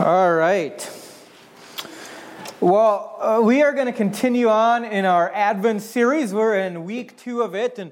All 0.00 0.32
right. 0.32 0.88
Well, 2.60 3.16
uh, 3.18 3.40
we 3.42 3.62
are 3.62 3.72
going 3.72 3.86
to 3.86 3.92
continue 3.92 4.48
on 4.48 4.84
in 4.84 5.04
our 5.04 5.28
Advent 5.34 5.82
series. 5.82 6.32
We're 6.32 6.56
in 6.56 6.84
week 6.84 7.16
two 7.16 7.42
of 7.42 7.56
it. 7.56 7.80
And 7.80 7.90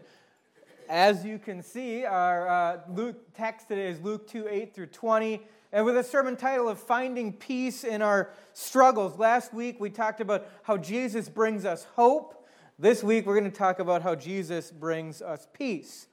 as 0.88 1.24
you 1.24 1.40
can 1.40 1.64
see, 1.64 2.04
our 2.04 2.48
uh, 2.48 2.80
Luke 2.88 3.34
text 3.34 3.66
today 3.66 3.88
is 3.88 4.00
Luke 4.02 4.28
2 4.28 4.46
8 4.48 4.72
through 4.72 4.86
20. 4.86 5.42
And 5.72 5.84
with 5.84 5.96
a 5.96 6.04
sermon 6.04 6.36
title 6.36 6.68
of 6.68 6.78
Finding 6.78 7.32
Peace 7.32 7.82
in 7.82 8.02
Our 8.02 8.30
Struggles. 8.52 9.18
Last 9.18 9.52
week 9.52 9.80
we 9.80 9.90
talked 9.90 10.20
about 10.20 10.46
how 10.62 10.76
Jesus 10.76 11.28
brings 11.28 11.64
us 11.64 11.88
hope. 11.96 12.46
This 12.78 13.02
week 13.02 13.26
we're 13.26 13.36
going 13.36 13.50
to 13.50 13.58
talk 13.58 13.80
about 13.80 14.02
how 14.02 14.14
Jesus 14.14 14.70
brings 14.70 15.20
us 15.20 15.48
peace. 15.52 16.06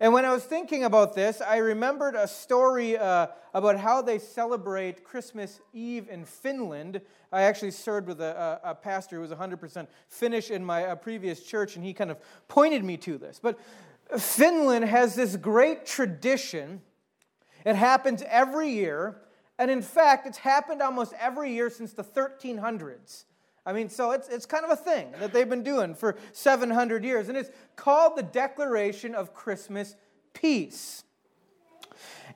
And 0.00 0.12
when 0.12 0.24
I 0.24 0.32
was 0.32 0.44
thinking 0.44 0.84
about 0.84 1.14
this, 1.14 1.40
I 1.40 1.58
remembered 1.58 2.16
a 2.16 2.26
story 2.26 2.98
uh, 2.98 3.28
about 3.52 3.78
how 3.78 4.02
they 4.02 4.18
celebrate 4.18 5.04
Christmas 5.04 5.60
Eve 5.72 6.08
in 6.10 6.24
Finland. 6.24 7.00
I 7.30 7.42
actually 7.42 7.70
served 7.70 8.08
with 8.08 8.20
a, 8.20 8.60
a, 8.64 8.70
a 8.70 8.74
pastor 8.74 9.16
who 9.16 9.22
was 9.22 9.30
100% 9.30 9.86
Finnish 10.08 10.50
in 10.50 10.64
my 10.64 10.86
uh, 10.86 10.94
previous 10.96 11.42
church, 11.42 11.76
and 11.76 11.84
he 11.84 11.92
kind 11.92 12.10
of 12.10 12.18
pointed 12.48 12.84
me 12.84 12.96
to 12.98 13.18
this. 13.18 13.38
But 13.40 13.58
Finland 14.18 14.84
has 14.84 15.14
this 15.14 15.36
great 15.36 15.86
tradition. 15.86 16.82
It 17.64 17.76
happens 17.76 18.22
every 18.28 18.70
year. 18.70 19.20
And 19.58 19.70
in 19.70 19.82
fact, 19.82 20.26
it's 20.26 20.38
happened 20.38 20.82
almost 20.82 21.12
every 21.18 21.52
year 21.52 21.70
since 21.70 21.92
the 21.92 22.02
1300s. 22.04 23.24
I 23.66 23.72
mean, 23.72 23.88
so 23.88 24.10
it's, 24.10 24.28
it's 24.28 24.46
kind 24.46 24.64
of 24.64 24.70
a 24.70 24.76
thing 24.76 25.12
that 25.18 25.32
they've 25.32 25.48
been 25.48 25.62
doing 25.62 25.94
for 25.94 26.16
700 26.32 27.02
years. 27.04 27.28
And 27.28 27.38
it's 27.38 27.50
called 27.76 28.16
the 28.16 28.22
Declaration 28.22 29.14
of 29.14 29.32
Christmas 29.32 29.96
Peace. 30.34 31.04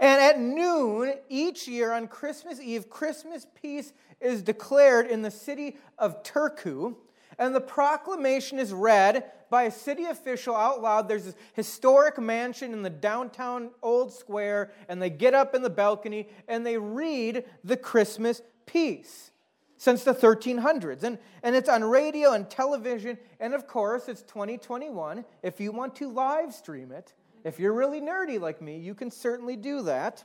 And 0.01 0.20
at 0.20 0.38
noon 0.38 1.14
each 1.28 1.68
year 1.68 1.92
on 1.92 2.06
Christmas 2.06 2.60
Eve, 2.60 2.88
Christmas 2.88 3.46
peace 3.60 3.92
is 4.20 4.42
declared 4.42 5.06
in 5.06 5.23
the 5.23 5.30
city 5.30 5.77
of 5.98 6.23
Turku. 6.23 6.95
And 7.38 7.54
the 7.54 7.60
proclamation 7.60 8.59
is 8.59 8.73
read 8.73 9.30
by 9.51 9.65
a 9.65 9.70
city 9.70 10.04
official 10.04 10.57
out 10.57 10.80
loud. 10.80 11.09
There's 11.09 11.24
this 11.24 11.35
historic 11.52 12.18
mansion 12.18 12.73
in 12.73 12.82
the 12.82 12.90
downtown 12.90 13.70
old 13.82 14.13
square, 14.13 14.73
and 14.88 15.01
they 15.01 15.10
get 15.10 15.35
up 15.35 15.54
in 15.54 15.63
the 15.63 15.70
balcony 15.70 16.29
and 16.48 16.65
they 16.65 16.79
read 16.79 17.45
the 17.65 17.76
Christmas 17.76 18.40
peace 18.66 19.30
since 19.79 20.04
the 20.04 20.12
1300s. 20.12 21.04
And, 21.04 21.18
and 21.43 21.57
it's 21.57 21.68
on 21.68 21.82
radio 21.82 22.32
and 22.32 22.51
television. 22.51 23.16
And 23.40 23.54
of 23.54 23.66
course, 23.66 24.09
it's 24.09 24.23
2021. 24.23 25.24
If 25.43 25.60
you 25.60 25.73
want 25.73 25.96
to 25.96 26.10
live 26.10 26.52
stream 26.52 26.93
it, 26.93 27.15
if 27.45 27.59
you're 27.59 27.73
really 27.73 28.01
nerdy 28.01 28.38
like 28.38 28.60
me, 28.60 28.79
you 28.79 28.95
can 28.95 29.10
certainly 29.10 29.57
do 29.57 29.82
that. 29.82 30.24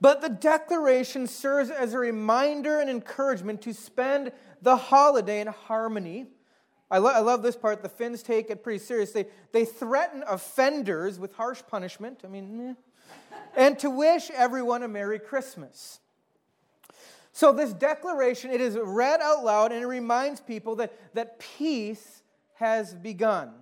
But 0.00 0.20
the 0.20 0.28
declaration 0.28 1.26
serves 1.26 1.70
as 1.70 1.92
a 1.92 1.98
reminder 1.98 2.80
and 2.80 2.88
encouragement 2.88 3.62
to 3.62 3.74
spend 3.74 4.32
the 4.62 4.76
holiday 4.76 5.40
in 5.40 5.48
harmony. 5.48 6.26
I, 6.90 6.98
lo- 6.98 7.12
I 7.12 7.20
love 7.20 7.42
this 7.42 7.56
part. 7.56 7.82
The 7.82 7.88
Finns 7.88 8.22
take 8.22 8.50
it 8.50 8.62
pretty 8.62 8.78
seriously. 8.78 9.26
They 9.52 9.64
threaten 9.64 10.24
offenders 10.26 11.18
with 11.18 11.34
harsh 11.34 11.62
punishment. 11.68 12.20
I 12.24 12.28
mean, 12.28 12.60
eh. 12.70 13.36
and 13.56 13.78
to 13.80 13.90
wish 13.90 14.30
everyone 14.30 14.82
a 14.82 14.88
Merry 14.88 15.18
Christmas. 15.18 16.00
So 17.32 17.52
this 17.52 17.72
declaration, 17.72 18.50
it 18.50 18.60
is 18.60 18.78
read 18.78 19.20
out 19.20 19.42
loud 19.42 19.72
and 19.72 19.82
it 19.82 19.86
reminds 19.86 20.40
people 20.40 20.76
that, 20.76 20.92
that 21.14 21.38
peace 21.38 22.22
has 22.54 22.94
begun. 22.94 23.52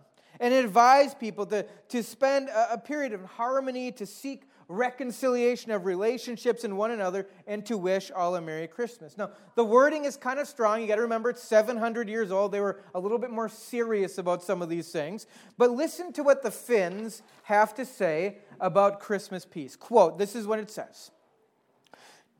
And 0.41 0.53
it 0.53 0.65
advises 0.65 1.15
people 1.15 1.47
to, 1.47 1.67
to 1.91 2.03
spend 2.03 2.49
a, 2.49 2.75
a 2.75 2.79
period 2.79 3.13
of 3.13 3.25
harmony, 3.25 3.93
to 3.93 4.07
seek 4.07 4.45
reconciliation 4.69 5.73
of 5.73 5.85
relationships 5.85 6.65
in 6.65 6.77
one 6.77 6.93
another, 6.93 7.27
and 7.47 7.67
to 7.67 7.77
wish 7.77 8.11
all 8.11 8.37
a 8.37 8.41
Merry 8.41 8.67
Christmas. 8.69 9.19
Now, 9.19 9.31
the 9.57 9.65
wording 9.65 10.05
is 10.05 10.17
kind 10.17 10.39
of 10.39 10.47
strong. 10.47 10.81
You 10.81 10.87
got 10.87 10.97
to 10.97 11.03
remember 11.03 11.31
it's 11.31 11.43
700 11.43 12.09
years 12.09 12.31
old. 12.31 12.53
They 12.53 12.61
were 12.61 12.81
a 12.95 13.01
little 13.01 13.19
bit 13.19 13.31
more 13.31 13.49
serious 13.49 14.19
about 14.19 14.43
some 14.43 14.63
of 14.63 14.69
these 14.69 14.91
things. 14.91 15.27
But 15.59 15.73
listen 15.73 16.13
to 16.15 16.23
what 16.23 16.43
the 16.43 16.51
Finns 16.51 17.23
have 17.45 17.75
to 17.75 17.85
say 17.85 18.39
about 18.61 19.01
Christmas 19.01 19.45
peace. 19.45 19.77
Quote, 19.77 20.19
this 20.19 20.35
is 20.35 20.47
what 20.47 20.59
it 20.59 20.71
says 20.71 21.11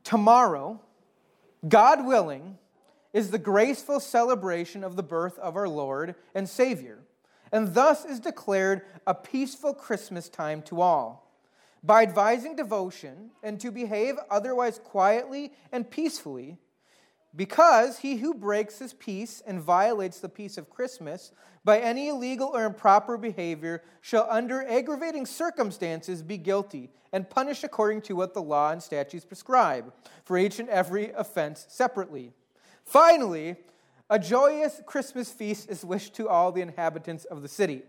Tomorrow, 0.03 0.81
God 1.67 2.05
willing, 2.05 2.57
is 3.13 3.29
the 3.29 3.37
graceful 3.37 3.99
celebration 3.99 4.83
of 4.83 4.95
the 4.95 5.03
birth 5.03 5.37
of 5.39 5.55
our 5.55 5.67
Lord 5.67 6.15
and 6.33 6.47
Savior, 6.47 6.99
and 7.51 7.73
thus 7.73 8.05
is 8.05 8.19
declared 8.19 8.81
a 9.05 9.13
peaceful 9.13 9.73
Christmas 9.73 10.29
time 10.29 10.61
to 10.63 10.81
all. 10.81 11.29
By 11.83 12.03
advising 12.03 12.55
devotion 12.55 13.31
and 13.43 13.59
to 13.59 13.71
behave 13.71 14.15
otherwise 14.29 14.79
quietly 14.79 15.51
and 15.71 15.89
peacefully, 15.89 16.57
because 17.35 17.99
he 17.99 18.17
who 18.17 18.33
breaks 18.33 18.79
his 18.79 18.93
peace 18.93 19.41
and 19.45 19.61
violates 19.61 20.19
the 20.19 20.29
peace 20.29 20.57
of 20.57 20.69
Christmas 20.69 21.31
by 21.63 21.79
any 21.79 22.09
illegal 22.09 22.49
or 22.53 22.65
improper 22.65 23.17
behavior 23.17 23.83
shall, 24.01 24.27
under 24.29 24.67
aggravating 24.67 25.25
circumstances, 25.25 26.21
be 26.21 26.37
guilty 26.37 26.89
and 27.13 27.29
punished 27.29 27.63
according 27.63 28.01
to 28.01 28.15
what 28.15 28.33
the 28.33 28.41
law 28.41 28.71
and 28.71 28.81
statutes 28.81 29.25
prescribe, 29.25 29.93
for 30.23 30.37
each 30.37 30.59
and 30.59 30.69
every 30.69 31.11
offense 31.11 31.65
separately. 31.69 32.31
Finally, 32.83 33.55
a 34.09 34.19
joyous 34.19 34.81
Christmas 34.85 35.31
feast 35.31 35.69
is 35.69 35.85
wished 35.85 36.13
to 36.15 36.27
all 36.27 36.51
the 36.51 36.61
inhabitants 36.61 37.25
of 37.25 37.41
the 37.41 37.47
city. 37.47 37.83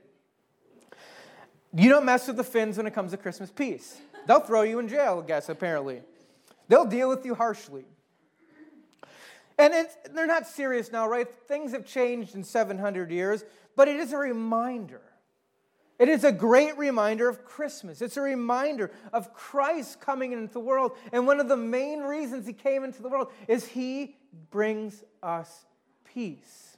You 1.74 1.88
don't 1.88 2.04
mess 2.04 2.26
with 2.26 2.36
the 2.36 2.44
Finns 2.44 2.76
when 2.76 2.86
it 2.86 2.94
comes 2.94 3.12
to 3.12 3.16
Christmas 3.16 3.50
peace. 3.50 3.98
They'll 4.26 4.40
throw 4.40 4.62
you 4.62 4.78
in 4.78 4.88
jail, 4.88 5.20
I 5.24 5.26
guess, 5.26 5.48
apparently. 5.48 6.02
They'll 6.68 6.84
deal 6.84 7.08
with 7.08 7.24
you 7.24 7.34
harshly. 7.34 7.84
And 9.62 9.86
they're 10.12 10.26
not 10.26 10.48
serious 10.48 10.90
now, 10.90 11.08
right? 11.08 11.32
Things 11.46 11.70
have 11.70 11.86
changed 11.86 12.34
in 12.34 12.42
700 12.42 13.12
years, 13.12 13.44
but 13.76 13.86
it 13.86 13.94
is 13.94 14.12
a 14.12 14.16
reminder. 14.16 15.00
It 16.00 16.08
is 16.08 16.24
a 16.24 16.32
great 16.32 16.76
reminder 16.76 17.28
of 17.28 17.44
Christmas. 17.44 18.02
It's 18.02 18.16
a 18.16 18.22
reminder 18.22 18.90
of 19.12 19.32
Christ 19.32 20.00
coming 20.00 20.32
into 20.32 20.52
the 20.52 20.58
world. 20.58 20.92
And 21.12 21.28
one 21.28 21.38
of 21.38 21.48
the 21.48 21.56
main 21.56 22.00
reasons 22.00 22.44
he 22.44 22.52
came 22.52 22.82
into 22.82 23.02
the 23.02 23.08
world 23.08 23.30
is 23.46 23.64
he 23.64 24.16
brings 24.50 25.04
us 25.22 25.64
peace. 26.04 26.71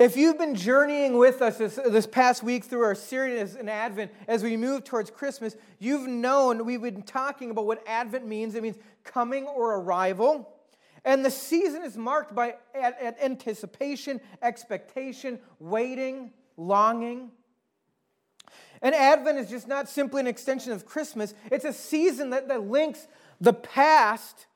If 0.00 0.16
you've 0.16 0.38
been 0.38 0.54
journeying 0.54 1.18
with 1.18 1.42
us 1.42 1.58
this, 1.58 1.74
this, 1.74 2.06
past 2.06 2.42
week 2.42 2.64
through 2.64 2.84
our 2.84 2.94
series 2.94 3.54
in 3.54 3.68
Advent 3.68 4.10
as 4.26 4.42
we 4.42 4.56
move 4.56 4.82
towards 4.82 5.10
Christmas, 5.10 5.54
you've 5.78 6.08
known 6.08 6.64
we've 6.64 6.80
been 6.80 7.02
talking 7.02 7.50
about 7.50 7.66
what 7.66 7.86
Advent 7.86 8.26
means. 8.26 8.54
It 8.54 8.62
means 8.62 8.78
coming 9.04 9.44
or 9.44 9.74
arrival. 9.74 10.56
And 11.04 11.22
the 11.22 11.30
season 11.30 11.82
is 11.82 11.98
marked 11.98 12.34
by 12.34 12.54
anticipation, 13.22 14.22
expectation, 14.40 15.38
waiting, 15.58 16.30
longing. 16.56 17.30
And 18.80 18.94
Advent 18.94 19.38
is 19.38 19.50
just 19.50 19.68
not 19.68 19.86
simply 19.86 20.20
an 20.20 20.26
extension 20.26 20.72
of 20.72 20.86
Christmas, 20.86 21.34
it's 21.52 21.66
a 21.66 21.74
season 21.74 22.30
that, 22.30 22.48
that 22.48 22.62
links 22.62 23.06
the 23.38 23.52
past 23.52 24.46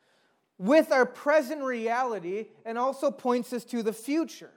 with 0.57 0.91
our 0.91 1.05
present 1.05 1.63
reality 1.63 2.47
and 2.65 2.79
also 2.79 3.11
points 3.11 3.53
us 3.53 3.67
to 3.67 3.83
the 3.83 3.93
future. 3.93 4.51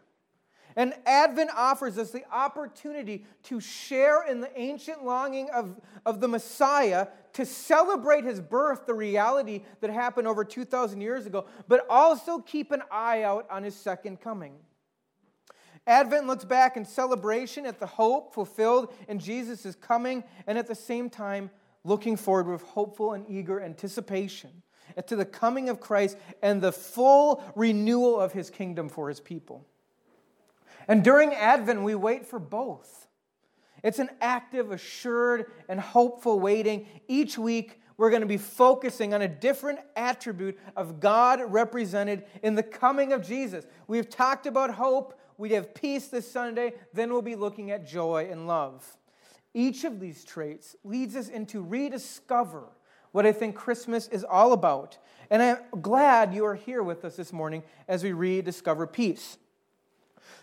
And 0.77 0.93
Advent 1.07 1.49
offers 1.55 1.97
us 1.97 2.11
the 2.11 2.23
opportunity 2.31 3.25
to 3.43 3.59
share 3.59 4.27
in 4.27 4.41
the 4.41 4.51
ancient 4.57 5.03
longing 5.03 5.49
of, 5.49 5.75
of 6.05 6.21
the 6.21 6.27
Messiah, 6.27 7.07
to 7.33 7.47
celebrate 7.47 8.23
his 8.23 8.39
birth, 8.39 8.85
the 8.85 8.93
reality 8.93 9.63
that 9.81 9.89
happened 9.89 10.27
over 10.27 10.45
2,000 10.45 11.01
years 11.01 11.25
ago, 11.25 11.47
but 11.67 11.83
also 11.89 12.37
keep 12.37 12.71
an 12.71 12.83
eye 12.91 13.23
out 13.23 13.47
on 13.49 13.63
his 13.63 13.75
second 13.75 14.21
coming. 14.21 14.53
Advent 15.87 16.27
looks 16.27 16.45
back 16.45 16.77
in 16.77 16.85
celebration 16.85 17.65
at 17.65 17.79
the 17.79 17.87
hope 17.87 18.35
fulfilled 18.35 18.93
in 19.07 19.17
Jesus' 19.17 19.75
coming, 19.75 20.23
and 20.45 20.59
at 20.59 20.67
the 20.67 20.75
same 20.75 21.09
time, 21.09 21.49
looking 21.85 22.15
forward 22.15 22.45
with 22.45 22.61
hopeful 22.61 23.13
and 23.13 23.25
eager 23.27 23.59
anticipation 23.59 24.61
to 25.07 25.15
the 25.15 25.25
coming 25.25 25.69
of 25.69 25.79
Christ 25.79 26.17
and 26.43 26.61
the 26.61 26.71
full 26.71 27.43
renewal 27.55 28.19
of 28.19 28.31
his 28.31 28.51
kingdom 28.51 28.89
for 28.89 29.09
his 29.09 29.19
people. 29.19 29.65
And 30.87 31.03
during 31.03 31.33
Advent, 31.33 31.81
we 31.81 31.95
wait 31.95 32.25
for 32.25 32.39
both. 32.39 33.07
It's 33.83 33.99
an 33.99 34.09
active, 34.21 34.71
assured, 34.71 35.51
and 35.69 35.79
hopeful 35.79 36.39
waiting. 36.39 36.87
Each 37.07 37.37
week, 37.37 37.81
we're 37.97 38.09
going 38.09 38.21
to 38.21 38.27
be 38.27 38.37
focusing 38.37 39.13
on 39.13 39.21
a 39.21 39.27
different 39.27 39.79
attribute 39.95 40.57
of 40.75 40.99
God 40.99 41.41
represented 41.51 42.25
in 42.43 42.55
the 42.55 42.63
coming 42.63 43.11
of 43.11 43.25
Jesus. 43.25 43.65
We've 43.87 44.09
talked 44.09 44.45
about 44.45 44.75
hope, 44.75 45.19
we 45.37 45.51
have 45.51 45.73
peace 45.73 46.07
this 46.07 46.29
Sunday, 46.29 46.73
then 46.93 47.11
we'll 47.11 47.21
be 47.21 47.35
looking 47.35 47.71
at 47.71 47.87
joy 47.87 48.27
and 48.31 48.47
love. 48.47 48.97
Each 49.53 49.83
of 49.83 49.99
these 49.99 50.23
traits 50.23 50.75
leads 50.83 51.15
us 51.15 51.29
into 51.29 51.61
rediscover 51.61 52.69
what 53.11 53.25
I 53.25 53.31
think 53.31 53.55
Christmas 53.55 54.07
is 54.09 54.23
all 54.23 54.53
about. 54.53 54.97
And 55.31 55.41
I'm 55.41 55.81
glad 55.81 56.33
you 56.33 56.45
are 56.45 56.55
here 56.55 56.83
with 56.83 57.03
us 57.03 57.15
this 57.15 57.33
morning 57.33 57.63
as 57.87 58.03
we 58.03 58.11
rediscover 58.11 58.85
peace. 58.85 59.37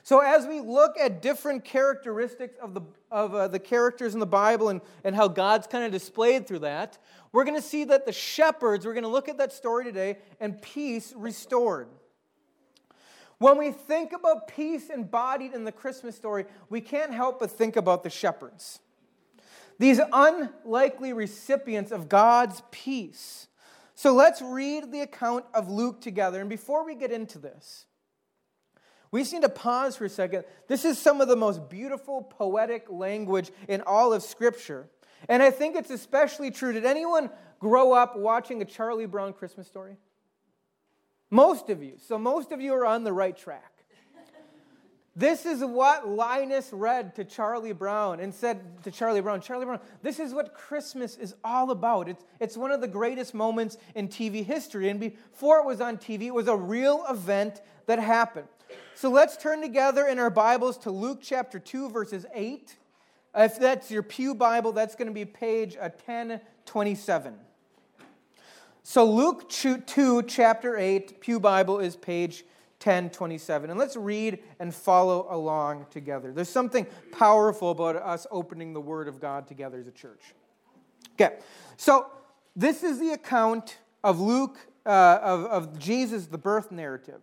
So, 0.03 0.21
as 0.21 0.47
we 0.47 0.61
look 0.61 0.99
at 0.99 1.23
different 1.23 1.65
characteristics 1.65 2.57
of 2.61 2.75
the, 2.75 2.83
of, 3.11 3.35
uh, 3.35 3.49
the 3.49 3.59
characters 3.59 4.15
in 4.15 4.21
the 4.21 4.27
Bible 4.27 4.69
and, 4.69 4.81
and 5.03 5.17
how 5.17 5.29
God's 5.29 5.67
kind 5.67 5.85
of 5.85 5.93
displayed 5.93 6.47
through 6.47 6.61
that, 6.61 6.99
we're 7.33 7.45
going 7.45 7.57
to 7.57 7.67
see 7.67 7.85
that 7.85 8.05
the 8.07 8.13
shepherds, 8.13 8.87
we're 8.87 8.95
going 8.95 9.05
to 9.05 9.11
look 9.11 9.29
at 9.29 9.39
that 9.39 9.53
story 9.53 9.85
today, 9.85 10.19
and 10.41 10.61
peace 10.61 11.13
restored. 11.17 11.89
When 13.39 13.59
we 13.59 13.73
think 13.73 14.13
about 14.13 14.49
peace 14.49 14.91
embodied 14.91 15.55
in 15.55 15.65
the 15.65 15.73
Christmas 15.73 16.17
story, 16.17 16.47
we 16.69 16.81
can't 16.81 17.13
help 17.13 17.41
but 17.41 17.51
think 17.51 17.77
about 17.77 18.03
the 18.03 18.11
shepherds. 18.11 18.81
These 19.79 20.01
unlikely 20.13 21.13
recipients 21.13 21.91
of 21.91 22.09
God's 22.09 22.63
peace. 22.71 23.49
So 23.95 24.13
let's 24.13 24.41
read 24.41 24.93
the 24.93 25.01
account 25.01 25.45
of 25.55 25.69
Luke 25.69 26.01
together. 26.01 26.41
And 26.41 26.49
before 26.49 26.85
we 26.85 26.95
get 26.95 27.11
into 27.11 27.39
this, 27.39 27.87
we 29.15 29.21
just 29.21 29.33
need 29.33 29.43
to 29.43 29.49
pause 29.49 29.95
for 29.95 30.07
a 30.07 30.09
second. 30.09 30.43
This 30.67 30.85
is 30.85 30.99
some 30.99 31.21
of 31.21 31.29
the 31.29 31.37
most 31.37 31.71
beautiful 31.71 32.21
poetic 32.21 32.91
language 32.91 33.53
in 33.69 33.81
all 33.83 34.13
of 34.13 34.25
Scripture. 34.25 34.89
And 35.29 35.41
I 35.41 35.53
think 35.53 35.77
it's 35.77 35.91
especially 35.91 36.51
true. 36.51 36.73
Did 36.73 36.85
anyone 36.85 37.31
grow 37.61 37.93
up 37.93 38.17
watching 38.17 38.61
a 38.61 38.65
Charlie 38.65 39.07
Brown 39.07 39.33
Christmas 39.33 39.69
story? 39.69 39.99
Most 41.31 41.71
of 41.71 41.81
you. 41.81 41.93
So 42.05 42.19
most 42.19 42.51
of 42.51 42.61
you 42.61 42.75
are 42.75 42.85
on 42.85 43.05
the 43.05 43.13
right 43.13 43.37
track. 43.37 43.75
This 45.15 45.47
is 45.47 45.61
what 45.61 46.09
Linus 46.09 46.71
read 46.73 47.15
to 47.15 47.25
Charlie 47.25 47.73
Brown 47.73 48.19
and 48.19 48.35
said 48.35 48.83
to 48.83 48.91
Charlie 48.91 49.21
Brown, 49.21 49.41
Charlie 49.41 49.65
Brown, 49.65 49.79
this 50.03 50.19
is 50.19 50.35
what 50.35 50.55
Christmas 50.55 51.17
is 51.19 51.37
all 51.45 51.71
about. 51.71 52.09
It's, 52.09 52.25
it's 52.41 52.57
one 52.57 52.73
of 52.73 52.81
the 52.81 52.89
greatest 52.89 53.33
moments 53.33 53.77
in 53.95 54.09
TV 54.09 54.45
history. 54.45 54.89
And 54.89 54.99
before 54.99 55.61
it 55.61 55.67
was 55.67 55.81
on 55.81 55.99
TV, 55.99 56.23
it 56.23 56.35
was 56.35 56.49
a 56.49 56.57
real 56.57 57.05
event 57.09 57.63
that 57.87 58.01
happened. 58.01 58.49
So 58.95 59.11
let's 59.11 59.37
turn 59.37 59.61
together 59.61 60.07
in 60.07 60.19
our 60.19 60.31
Bibles 60.31 60.79
to 60.79 60.91
Luke 60.91 61.21
chapter 61.23 61.59
2, 61.59 61.91
verses 61.91 62.27
8. 62.33 62.77
If 63.37 63.59
that's 63.59 63.91
your 63.91 64.03
Pew 64.03 64.35
Bible, 64.35 64.73
that's 64.73 64.95
going 64.95 65.09
to 65.09 65.15
be 65.15 65.25
page 65.25 65.77
1027. 65.77 67.35
So 68.83 69.05
Luke 69.05 69.49
2, 69.49 70.23
chapter 70.25 70.77
8, 70.77 71.21
Pew 71.21 71.41
Bible 71.41 71.81
is 71.81 71.97
page 71.97 72.45
1027. 72.85 73.71
And 73.71 73.79
let's 73.79 73.97
read 73.97 74.41
and 74.61 74.75
follow 74.75 75.27
along 75.31 75.87
together. 75.91 76.33
There's 76.33 76.51
something 76.51 76.87
powerful 77.11 77.71
about 77.71 77.97
us 77.97 78.27
opening 78.31 78.75
the 78.75 78.81
Word 78.81 79.09
of 79.09 79.21
God 79.21 79.49
together 79.49 79.81
as 79.81 79.87
a 79.87 79.93
church. 79.93 80.35
Okay, 81.15 81.37
so 81.77 82.07
this 82.55 82.83
is 82.83 82.99
the 83.01 83.11
account 83.11 83.79
of 84.03 84.21
Luke, 84.21 84.59
uh, 84.85 85.19
of, 85.23 85.45
of 85.47 85.79
Jesus, 85.79 86.27
the 86.27 86.39
birth 86.39 86.71
narrative, 86.71 87.23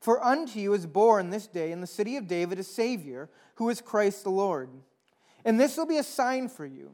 For 0.00 0.24
unto 0.24 0.58
you 0.58 0.72
is 0.72 0.86
born 0.86 1.30
this 1.30 1.46
day 1.46 1.72
in 1.72 1.80
the 1.80 1.86
city 1.86 2.16
of 2.16 2.26
David 2.26 2.58
a 2.58 2.62
Savior, 2.62 3.28
who 3.56 3.68
is 3.68 3.80
Christ 3.80 4.24
the 4.24 4.30
Lord. 4.30 4.70
And 5.44 5.60
this 5.60 5.76
will 5.76 5.86
be 5.86 5.98
a 5.98 6.02
sign 6.02 6.48
for 6.48 6.64
you. 6.64 6.92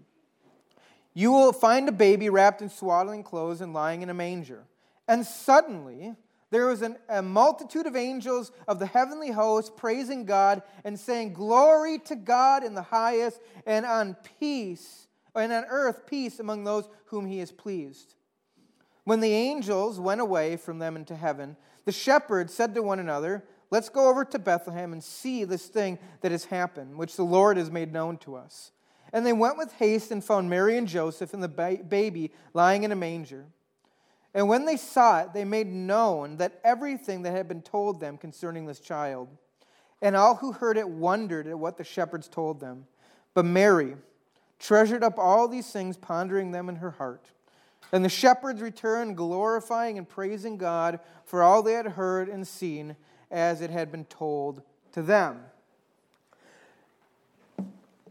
You 1.15 1.33
will 1.33 1.53
find 1.53 1.89
a 1.89 1.93
baby 1.93 2.29
wrapped 2.29 2.61
in 2.61 2.69
swaddling 2.69 3.23
clothes 3.23 3.61
and 3.61 3.73
lying 3.73 4.03
in 4.03 4.11
a 4.11 4.15
manger. 4.15 4.65
And 5.09 5.25
suddenly, 5.25 6.15
there 6.51 6.67
was 6.67 6.83
an, 6.83 6.97
a 7.09 7.23
multitude 7.23 7.87
of 7.87 7.97
angels 7.97 8.53
of 8.69 8.79
the 8.79 8.87
heavenly 8.87 9.31
host 9.31 9.77
praising 9.77 10.25
God 10.25 10.63
and 10.85 10.99
saying, 10.99 11.33
Glory 11.33 11.99
to 12.01 12.17
God 12.17 12.65
in 12.65 12.75
the 12.75 12.83
highest, 12.83 13.41
and 13.67 13.87
on 13.87 14.17
peace, 14.39 15.07
and 15.35 15.53
on 15.53 15.65
earth 15.71 16.07
peace 16.07 16.39
among 16.39 16.65
those 16.65 16.89
whom 17.07 17.27
he 17.27 17.41
is 17.41 17.53
pleased. 17.53 18.15
When 19.05 19.21
the 19.21 19.33
angels 19.33 20.01
went 20.01 20.21
away 20.21 20.57
from 20.57 20.81
them 20.81 20.97
into 20.97 21.15
heaven, 21.15 21.57
the 21.87 21.93
shepherds 21.93 22.53
said 22.53 22.75
to 22.75 22.83
one 22.83 22.99
another, 22.99 23.43
Let's 23.71 23.89
go 23.89 24.09
over 24.09 24.25
to 24.27 24.39
Bethlehem 24.39 24.93
and 24.93 25.03
see 25.03 25.45
this 25.45 25.67
thing 25.67 25.99
that 26.21 26.31
has 26.31 26.45
happened, 26.45 26.97
which 26.97 27.17
the 27.17 27.25
Lord 27.25 27.57
has 27.57 27.71
made 27.71 27.93
known 27.93 28.17
to 28.19 28.37
us. 28.37 28.71
And 29.13 29.25
they 29.25 29.33
went 29.33 29.59
with 29.59 29.73
haste 29.73 30.11
and 30.11 30.23
found 30.23 30.51
Mary 30.51 30.77
and 30.77 30.87
Joseph 30.87 31.35
and 31.35 31.43
the 31.43 31.49
baby 31.89 32.33
lying 32.55 32.85
in 32.85 32.93
a 32.93 32.97
manger. 32.97 33.47
And 34.35 34.49
when 34.49 34.67
they 34.67 34.77
saw 34.77 35.21
it, 35.21 35.33
they 35.33 35.45
made 35.45 35.73
known 35.73 36.37
that 36.37 36.61
everything 36.63 37.23
that 37.23 37.33
had 37.33 37.49
been 37.49 37.63
told 37.63 37.99
them 37.99 38.19
concerning 38.19 38.67
this 38.67 38.81
child. 38.81 39.29
And 40.03 40.15
all 40.15 40.35
who 40.37 40.53
heard 40.53 40.77
it 40.77 40.89
wondered 40.89 41.47
at 41.47 41.59
what 41.59 41.79
the 41.79 41.85
shepherds 41.85 42.29
told 42.29 42.61
them. 42.61 42.87
But 43.33 43.47
Mary 43.47 43.97
treasured 44.59 45.03
up 45.03 45.19
all 45.19 45.49
these 45.49 45.71
things, 45.71 45.97
pondering 45.97 46.51
them 46.51 46.69
in 46.69 46.77
her 46.77 46.91
heart. 46.91 47.31
And 47.93 48.05
the 48.05 48.09
shepherds 48.09 48.61
returned, 48.61 49.17
glorifying 49.17 49.99
and 49.99 50.09
praising 50.09 50.57
God 50.57 51.01
for 51.25 51.43
all 51.43 51.63
they 51.63 51.75
had 51.75 51.87
heard 51.87 52.29
and 52.29 52.47
seen 52.47 52.97
as 53.31 53.61
it 53.61 53.71
had 53.71 53.91
been 53.91 54.05
told 54.07 54.63
to 54.93 55.03
them. 55.03 55.41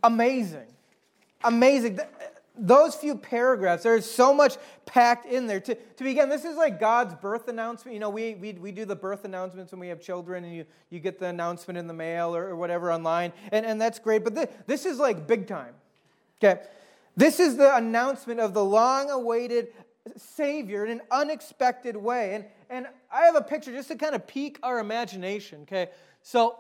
Amazing. 0.04 0.68
Amazing. 1.44 2.00
Those 2.58 2.96
few 2.96 3.16
paragraphs, 3.16 3.84
there's 3.84 4.10
so 4.10 4.34
much 4.34 4.56
packed 4.86 5.26
in 5.26 5.46
there. 5.46 5.60
To, 5.60 5.76
to 5.76 6.04
begin, 6.04 6.30
this 6.30 6.46
is 6.46 6.56
like 6.56 6.80
God's 6.80 7.14
birth 7.16 7.48
announcement. 7.50 7.94
You 7.94 8.00
know, 8.00 8.10
we, 8.10 8.36
we, 8.36 8.54
we 8.54 8.72
do 8.72 8.86
the 8.86 8.96
birth 8.96 9.26
announcements 9.26 9.72
when 9.72 9.80
we 9.80 9.90
have 9.90 10.00
children, 10.00 10.46
and 10.46 10.56
you, 10.56 10.66
you 10.90 11.00
get 11.00 11.20
the 11.20 11.28
announcement 11.28 11.78
in 11.78 11.88
the 11.88 11.94
mail 11.94 12.36
or, 12.36 12.48
or 12.48 12.56
whatever 12.56 12.94
online, 12.94 13.34
and, 13.52 13.66
and 13.66 13.82
that's 13.82 14.00
great. 14.00 14.24
But 14.24 14.36
this, 14.36 14.48
this 14.68 14.86
is 14.86 15.00
like 15.00 15.28
big 15.28 15.48
time. 15.48 15.74
Okay? 16.42 16.62
This 17.16 17.40
is 17.40 17.58
the 17.58 17.76
announcement 17.76 18.40
of 18.40 18.54
the 18.54 18.64
long 18.64 19.10
awaited 19.10 19.70
Savior 20.18 20.86
in 20.86 20.92
an 20.92 21.02
unexpected 21.12 21.96
way. 21.96 22.36
And, 22.36 22.46
and 22.70 22.88
I 23.12 23.24
have 23.24 23.36
a 23.36 23.42
picture 23.42 23.72
just 23.72 23.88
to 23.88 23.96
kind 23.96 24.16
of 24.16 24.28
pique 24.28 24.60
our 24.64 24.80
imagination, 24.80 25.62
okay? 25.64 25.90
So, 26.22 26.60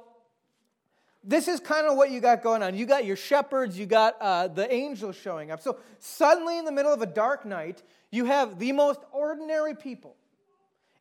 this 1.27 1.47
is 1.47 1.59
kind 1.59 1.87
of 1.87 1.97
what 1.97 2.11
you 2.11 2.19
got 2.19 2.43
going 2.43 2.61
on. 2.61 2.75
You 2.75 2.85
got 2.85 3.03
your 3.03 3.15
shepherds, 3.15 3.79
you 3.79 3.87
got 3.87 4.15
uh, 4.21 4.47
the 4.47 4.71
angels 4.71 5.15
showing 5.15 5.49
up. 5.49 5.59
So, 5.59 5.77
suddenly 5.99 6.59
in 6.59 6.65
the 6.65 6.71
middle 6.71 6.93
of 6.93 7.01
a 7.01 7.07
dark 7.07 7.45
night, 7.45 7.81
you 8.11 8.25
have 8.25 8.59
the 8.59 8.71
most 8.71 8.99
ordinary 9.11 9.75
people 9.75 10.15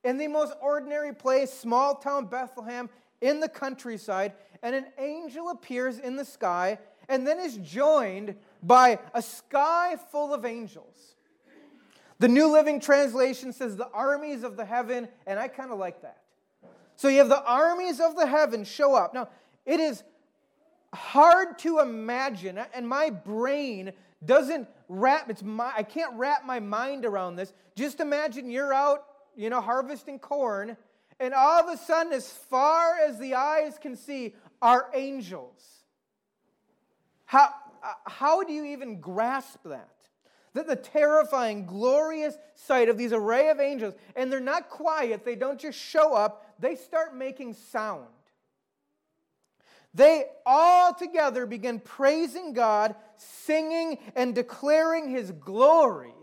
in 0.03 0.19
the 0.19 0.29
most 0.29 0.53
ordinary 0.61 1.15
place, 1.15 1.53
small 1.53 1.97
town 1.97 2.27
Bethlehem 2.27 2.89
in 3.21 3.41
the 3.41 3.49
countryside, 3.49 4.35
and 4.63 4.75
an 4.75 4.87
angel 4.99 5.51
appears 5.51 5.99
in 5.99 6.17
the 6.17 6.25
sky 6.25 6.79
and 7.09 7.27
then 7.27 7.39
is 7.39 7.57
joined 7.59 8.35
by 8.63 8.99
a 9.13 9.23
sky 9.23 9.97
full 10.11 10.33
of 10.33 10.45
angels. 10.45 11.15
The 12.19 12.29
New 12.29 12.53
Living 12.53 12.81
Translation 12.81 13.53
says 13.53 13.77
the 13.77 13.89
armies 13.89 14.45
of 14.45 14.57
the 14.57 14.65
heaven, 14.65 15.09
and 15.27 15.39
I 15.39 15.49
kind 15.49 15.71
of 15.71 15.79
like 15.79 16.03
that. 16.03 16.19
So 16.97 17.09
you 17.09 17.19
have 17.19 17.29
the 17.29 17.45
armies 17.45 18.01
of 18.01 18.17
the 18.17 18.27
heaven 18.27 18.65
show 18.65 18.95
up. 18.95 19.15
Now, 19.15 19.29
it 19.67 19.81
is 19.81 20.03
hard 20.95 21.59
to 21.61 21.81
imagine, 21.81 22.59
and 22.73 22.89
my 22.89 23.11
brain 23.11 23.93
doesn't 24.25 24.69
wrap 24.89 25.29
it's 25.29 25.43
my 25.43 25.73
I 25.77 25.83
can't 25.83 26.15
wrap 26.15 26.47
my 26.47 26.61
mind 26.61 27.05
around 27.05 27.37
this. 27.37 27.53
Just 27.75 28.01
imagine 28.01 28.51
you're 28.51 28.73
out, 28.73 29.05
you 29.37 29.51
know, 29.51 29.61
harvesting 29.61 30.19
corn, 30.19 30.77
and 31.21 31.35
all 31.35 31.61
of 31.61 31.69
a 31.69 31.77
sudden, 31.77 32.13
as 32.13 32.31
far 32.31 32.99
as 32.99 33.19
the 33.19 33.35
eyes 33.35 33.79
can 33.81 33.97
see, 33.97 34.35
are 34.63 34.89
angels. 34.95 35.74
How, 37.35 37.53
uh, 37.83 37.93
how 38.07 38.45
do 38.45 38.53
you 38.53 38.65
even 38.67 39.01
grasp 39.01 39.59
that? 39.65 39.89
the, 40.53 40.63
the 40.63 40.77
terrifying, 40.77 41.67
glorious 41.67 42.39
sight 42.55 42.89
of 42.89 42.97
these 42.97 43.13
array 43.13 43.49
of 43.49 43.59
angels. 43.59 43.95
And 44.15 44.33
they're 44.33 44.39
not 44.39 44.71
quiet, 44.71 45.25
they 45.25 45.35
don't 45.35 45.59
just 45.59 45.77
show 45.77 46.15
up, 46.15 46.47
they 46.61 46.77
start 46.77 47.17
making 47.17 47.55
sound. 47.55 48.07
They 49.93 50.27
all 50.47 50.95
together 50.95 51.45
begin 51.45 51.81
praising 51.81 52.53
God, 52.53 52.95
singing 53.17 53.99
and 54.15 54.33
declaring 54.33 55.11
his 55.11 55.33
glory 55.33 56.15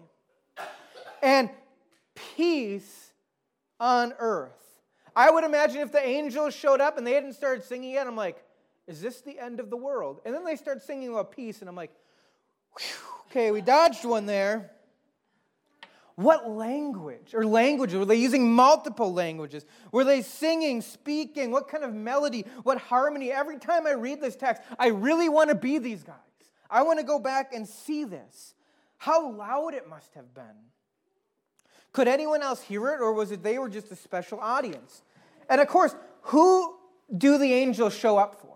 and 1.22 1.50
peace 2.15 3.12
on 3.82 4.13
earth. 4.18 4.51
I 5.13 5.30
would 5.30 5.44
imagine 5.44 5.82
if 5.82 5.91
the 5.91 6.06
angels 6.06 6.56
showed 6.56 6.80
up 6.80 6.98
and 6.98 7.06
they 7.06 7.13
hadn't 7.13 7.34
started 7.34 7.65
singing 7.65 7.91
yet, 7.91 8.08
I'm 8.08 8.15
like, 8.15 8.41
is 8.92 9.02
this 9.02 9.22
the 9.22 9.40
end 9.40 9.60
of 9.60 9.70
the 9.70 9.78
world? 9.78 10.22
And 10.26 10.36
then 10.36 10.44
they 10.44 10.56
start 10.56 10.84
singing 10.84 11.10
about 11.10 11.32
peace, 11.32 11.62
and 11.62 11.70
I'm 11.70 11.76
like, 11.76 11.92
Okay, 13.30 13.52
we 13.52 13.62
dodged 13.62 14.04
one 14.04 14.26
there. 14.26 14.72
What 16.16 16.50
language 16.50 17.34
or 17.34 17.46
languages? 17.46 17.98
Were 17.98 18.06
they 18.06 18.16
using 18.16 18.54
multiple 18.54 19.14
languages? 19.14 19.66
Were 19.92 20.04
they 20.04 20.22
singing, 20.22 20.82
speaking? 20.82 21.52
What 21.52 21.68
kind 21.68 21.84
of 21.84 21.94
melody? 21.94 22.46
What 22.64 22.78
harmony? 22.78 23.32
Every 23.32 23.58
time 23.58 23.88
I 23.88 23.92
read 23.92 24.22
this 24.22 24.36
text, 24.36 24.62
I 24.78 24.88
really 24.88 25.30
want 25.30 25.50
to 25.50 25.56
be 25.56 25.78
these 25.78 26.04
guys. 26.04 26.16
I 26.70 26.84
want 26.84 27.00
to 27.00 27.06
go 27.06 27.20
back 27.20 27.54
and 27.54 27.68
see 27.68 28.04
this. 28.04 28.54
How 28.98 29.32
loud 29.32 29.74
it 29.74 29.88
must 29.90 30.14
have 30.14 30.34
been. 30.34 30.44
Could 31.94 32.08
anyone 32.08 32.42
else 32.42 32.62
hear 32.62 32.90
it, 32.90 33.02
or 33.02 33.14
was 33.14 33.32
it 33.32 33.44
they 33.44 33.58
were 33.58 33.70
just 33.70 33.92
a 33.92 33.96
special 33.96 34.40
audience? 34.40 35.02
And 35.50 35.60
of 35.60 35.68
course, 35.68 35.96
who 36.24 36.76
do 37.18 37.38
the 37.38 37.54
angels 37.54 37.96
show 37.96 38.18
up 38.18 38.42
for? 38.42 38.50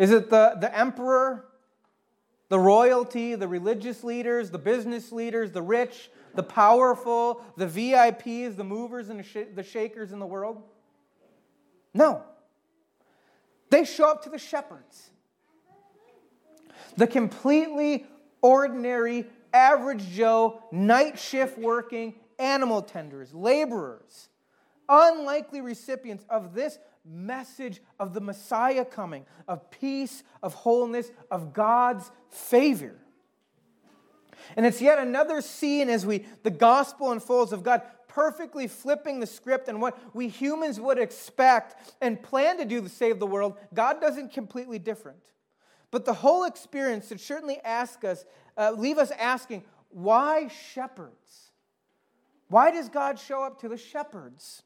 Is 0.00 0.12
it 0.12 0.30
the, 0.30 0.56
the 0.58 0.74
emperor, 0.76 1.44
the 2.48 2.58
royalty, 2.58 3.34
the 3.34 3.46
religious 3.46 4.02
leaders, 4.02 4.50
the 4.50 4.58
business 4.58 5.12
leaders, 5.12 5.52
the 5.52 5.60
rich, 5.60 6.10
the 6.34 6.42
powerful, 6.42 7.44
the 7.58 7.66
VIPs, 7.66 8.56
the 8.56 8.64
movers 8.64 9.10
and 9.10 9.22
the 9.54 9.62
shakers 9.62 10.12
in 10.12 10.18
the 10.18 10.26
world? 10.26 10.62
No. 11.92 12.22
They 13.68 13.84
show 13.84 14.10
up 14.10 14.24
to 14.24 14.30
the 14.30 14.38
shepherds. 14.38 15.10
The 16.96 17.06
completely 17.06 18.06
ordinary, 18.40 19.26
average 19.52 20.08
Joe, 20.08 20.62
night 20.72 21.18
shift 21.18 21.58
working 21.58 22.14
animal 22.38 22.80
tenders, 22.80 23.34
laborers, 23.34 24.30
unlikely 24.90 25.60
recipients 25.60 26.24
of 26.28 26.52
this 26.54 26.78
message 27.04 27.80
of 27.98 28.12
the 28.12 28.20
Messiah 28.20 28.84
coming, 28.84 29.24
of 29.48 29.70
peace, 29.70 30.22
of 30.42 30.52
wholeness, 30.52 31.10
of 31.30 31.54
God's 31.54 32.10
favor. 32.28 32.96
And 34.56 34.66
it's 34.66 34.82
yet 34.82 34.98
another 34.98 35.40
scene 35.40 35.88
as 35.88 36.04
we 36.04 36.26
the 36.42 36.50
gospel 36.50 37.12
unfolds 37.12 37.52
of 37.52 37.62
God 37.62 37.82
perfectly 38.08 38.66
flipping 38.66 39.20
the 39.20 39.26
script 39.26 39.68
and 39.68 39.80
what 39.80 39.96
we 40.14 40.28
humans 40.28 40.80
would 40.80 40.98
expect 40.98 41.94
and 42.00 42.20
plan 42.20 42.58
to 42.58 42.64
do 42.64 42.82
to 42.82 42.88
save 42.88 43.20
the 43.20 43.26
world. 43.26 43.56
God 43.72 44.00
doesn't 44.00 44.32
completely 44.32 44.78
different. 44.78 45.20
But 45.90 46.04
the 46.04 46.14
whole 46.14 46.44
experience 46.44 47.08
should 47.08 47.20
certainly 47.20 47.58
ask 47.64 48.04
us, 48.04 48.24
uh, 48.56 48.72
leave 48.76 48.98
us 48.98 49.10
asking, 49.12 49.64
why 49.90 50.48
shepherds? 50.48 51.50
Why 52.48 52.70
does 52.70 52.88
God 52.88 53.18
show 53.18 53.42
up 53.44 53.60
to 53.60 53.68
the 53.68 53.76
shepherds? 53.76 54.62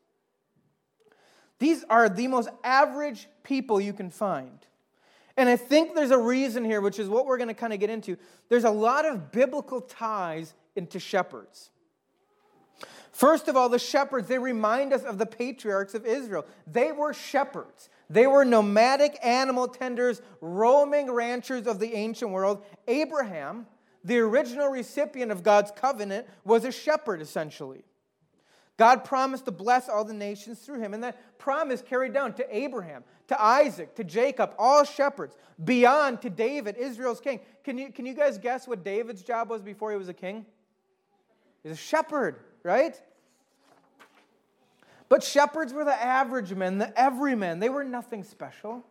These 1.58 1.84
are 1.88 2.08
the 2.08 2.28
most 2.28 2.48
average 2.62 3.28
people 3.42 3.80
you 3.80 3.92
can 3.92 4.10
find. 4.10 4.58
And 5.36 5.48
I 5.48 5.56
think 5.56 5.94
there's 5.94 6.10
a 6.10 6.18
reason 6.18 6.64
here, 6.64 6.80
which 6.80 6.98
is 6.98 7.08
what 7.08 7.26
we're 7.26 7.38
going 7.38 7.48
to 7.48 7.54
kind 7.54 7.72
of 7.72 7.80
get 7.80 7.90
into. 7.90 8.16
There's 8.48 8.64
a 8.64 8.70
lot 8.70 9.04
of 9.04 9.32
biblical 9.32 9.80
ties 9.80 10.54
into 10.76 11.00
shepherds. 11.00 11.70
First 13.12 13.46
of 13.48 13.56
all, 13.56 13.68
the 13.68 13.78
shepherds, 13.78 14.26
they 14.26 14.38
remind 14.38 14.92
us 14.92 15.02
of 15.02 15.18
the 15.18 15.26
patriarchs 15.26 15.94
of 15.94 16.04
Israel. 16.04 16.44
They 16.66 16.90
were 16.90 17.14
shepherds. 17.14 17.88
They 18.10 18.26
were 18.26 18.44
nomadic 18.44 19.18
animal 19.24 19.68
tenders, 19.68 20.20
roaming 20.40 21.10
ranchers 21.10 21.66
of 21.66 21.78
the 21.78 21.94
ancient 21.94 22.32
world. 22.32 22.64
Abraham, 22.88 23.66
the 24.02 24.18
original 24.18 24.68
recipient 24.68 25.30
of 25.32 25.42
God's 25.42 25.70
covenant, 25.70 26.26
was 26.44 26.64
a 26.64 26.72
shepherd 26.72 27.22
essentially. 27.22 27.84
God 28.76 29.04
promised 29.04 29.44
to 29.44 29.52
bless 29.52 29.88
all 29.88 30.04
the 30.04 30.14
nations 30.14 30.58
through 30.58 30.80
him, 30.80 30.94
and 30.94 31.04
that 31.04 31.38
promise 31.38 31.80
carried 31.80 32.12
down 32.12 32.32
to 32.34 32.56
Abraham, 32.56 33.04
to 33.28 33.40
Isaac, 33.40 33.94
to 33.94 34.04
Jacob, 34.04 34.52
all 34.58 34.84
shepherds, 34.84 35.36
beyond 35.62 36.20
to 36.22 36.30
David, 36.30 36.76
Israel's 36.76 37.20
king. 37.20 37.40
Can 37.62 37.78
you, 37.78 37.92
can 37.92 38.04
you 38.04 38.14
guys 38.14 38.36
guess 38.36 38.66
what 38.66 38.82
David's 38.82 39.22
job 39.22 39.48
was 39.48 39.62
before 39.62 39.92
he 39.92 39.96
was 39.96 40.08
a 40.08 40.14
king? 40.14 40.44
He's 41.62 41.72
a 41.72 41.76
shepherd, 41.76 42.40
right? 42.64 43.00
But 45.08 45.22
shepherds 45.22 45.72
were 45.72 45.84
the 45.84 45.94
average 45.94 46.52
men, 46.52 46.78
the 46.78 46.98
everymen. 46.98 47.60
They 47.60 47.68
were 47.68 47.84
nothing 47.84 48.24
special. 48.24 48.84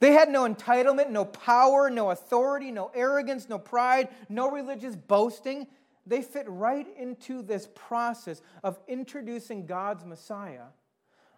They 0.00 0.12
had 0.12 0.28
no 0.28 0.46
entitlement, 0.46 1.10
no 1.10 1.24
power, 1.24 1.88
no 1.88 2.10
authority, 2.10 2.72
no 2.72 2.90
arrogance, 2.92 3.48
no 3.48 3.58
pride, 3.58 4.08
no 4.28 4.50
religious 4.50 4.96
boasting. 4.96 5.68
They 6.06 6.22
fit 6.22 6.46
right 6.48 6.86
into 6.98 7.42
this 7.42 7.68
process 7.74 8.42
of 8.64 8.78
introducing 8.88 9.66
God's 9.66 10.04
Messiah, 10.04 10.66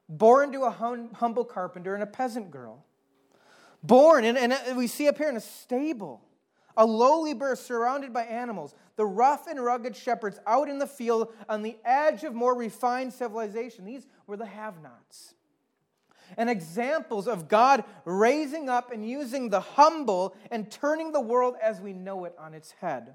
born 0.08 0.52
to 0.52 0.62
a 0.62 0.70
hum- 0.70 1.12
humble 1.14 1.44
carpenter 1.44 1.94
and 1.94 2.02
a 2.02 2.06
peasant 2.06 2.50
girl. 2.50 2.84
Born, 3.82 4.24
and, 4.24 4.38
and 4.38 4.76
we 4.76 4.86
see 4.86 5.08
up 5.08 5.18
here 5.18 5.28
in 5.28 5.36
a 5.36 5.40
stable, 5.40 6.22
a 6.76 6.86
lowly 6.86 7.34
birth 7.34 7.58
surrounded 7.58 8.12
by 8.12 8.24
animals, 8.24 8.74
the 8.96 9.04
rough 9.04 9.46
and 9.46 9.62
rugged 9.62 9.94
shepherds 9.94 10.38
out 10.46 10.70
in 10.70 10.78
the 10.78 10.86
field 10.86 11.32
on 11.48 11.62
the 11.62 11.76
edge 11.84 12.24
of 12.24 12.34
more 12.34 12.54
refined 12.54 13.12
civilization. 13.12 13.84
These 13.84 14.06
were 14.26 14.38
the 14.38 14.46
have 14.46 14.82
nots. 14.82 15.34
And 16.38 16.48
examples 16.48 17.28
of 17.28 17.48
God 17.48 17.84
raising 18.06 18.70
up 18.70 18.90
and 18.90 19.06
using 19.06 19.50
the 19.50 19.60
humble 19.60 20.34
and 20.50 20.70
turning 20.70 21.12
the 21.12 21.20
world 21.20 21.54
as 21.62 21.80
we 21.82 21.92
know 21.92 22.24
it 22.24 22.34
on 22.38 22.54
its 22.54 22.72
head. 22.80 23.14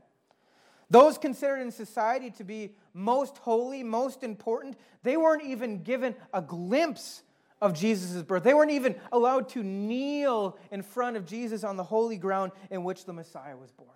Those 0.89 1.17
considered 1.17 1.59
in 1.59 1.71
society 1.71 2.31
to 2.31 2.43
be 2.43 2.71
most 2.93 3.37
holy, 3.37 3.83
most 3.83 4.23
important, 4.23 4.75
they 5.03 5.17
weren't 5.17 5.43
even 5.43 5.83
given 5.83 6.15
a 6.33 6.41
glimpse 6.41 7.21
of 7.61 7.73
Jesus' 7.73 8.23
birth. 8.23 8.43
They 8.43 8.53
weren't 8.53 8.71
even 8.71 8.95
allowed 9.11 9.49
to 9.49 9.63
kneel 9.63 10.57
in 10.71 10.81
front 10.81 11.17
of 11.17 11.25
Jesus 11.25 11.63
on 11.63 11.77
the 11.77 11.83
holy 11.83 12.17
ground 12.17 12.51
in 12.71 12.83
which 12.83 13.05
the 13.05 13.13
Messiah 13.13 13.55
was 13.55 13.71
born. 13.71 13.89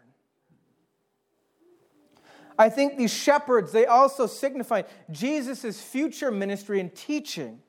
I 2.59 2.69
think 2.69 2.97
these 2.97 3.13
shepherds, 3.13 3.71
they 3.71 3.87
also 3.87 4.27
signify 4.27 4.83
Jesus' 5.09 5.81
future 5.81 6.29
ministry 6.29 6.79
and 6.79 6.93
teaching. 6.93 7.59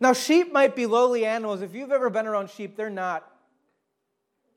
Now, 0.00 0.12
sheep 0.12 0.52
might 0.52 0.74
be 0.74 0.86
lowly 0.86 1.24
animals. 1.24 1.62
If 1.62 1.74
you've 1.74 1.92
ever 1.92 2.10
been 2.10 2.26
around 2.26 2.50
sheep, 2.50 2.76
they're 2.76 2.90
not 2.90 3.30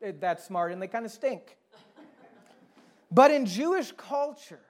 that 0.02 0.42
smart 0.42 0.72
and 0.72 0.82
they 0.82 0.88
kind 0.88 1.06
of 1.06 1.12
stink. 1.12 1.58
But 3.12 3.32
in 3.32 3.46
Jewish 3.46 3.92
culture, 3.92 4.62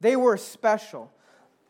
they 0.00 0.16
were 0.16 0.36
special. 0.36 1.12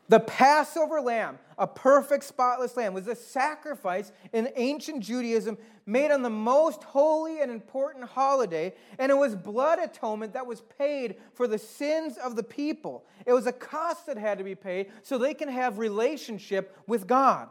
The 0.07 0.19
Passover 0.19 1.01
lamb, 1.01 1.37
a 1.59 1.67
perfect, 1.67 2.23
spotless 2.23 2.75
lamb, 2.75 2.95
was 2.95 3.07
a 3.07 3.15
sacrifice 3.15 4.11
in 4.33 4.49
ancient 4.55 5.03
Judaism 5.03 5.55
made 5.85 6.11
on 6.11 6.23
the 6.23 6.29
most 6.29 6.83
holy 6.83 7.41
and 7.41 7.51
important 7.51 8.05
holiday, 8.05 8.73
and 8.97 9.11
it 9.11 9.15
was 9.15 9.35
blood 9.35 9.77
atonement 9.77 10.33
that 10.33 10.47
was 10.47 10.61
paid 10.79 11.15
for 11.33 11.47
the 11.47 11.59
sins 11.59 12.17
of 12.17 12.35
the 12.35 12.43
people. 12.43 13.05
It 13.27 13.33
was 13.33 13.45
a 13.45 13.51
cost 13.51 14.07
that 14.07 14.17
had 14.17 14.39
to 14.39 14.43
be 14.43 14.55
paid 14.55 14.87
so 15.03 15.17
they 15.17 15.35
can 15.35 15.49
have 15.49 15.77
relationship 15.77 16.75
with 16.87 17.05
God. 17.05 17.47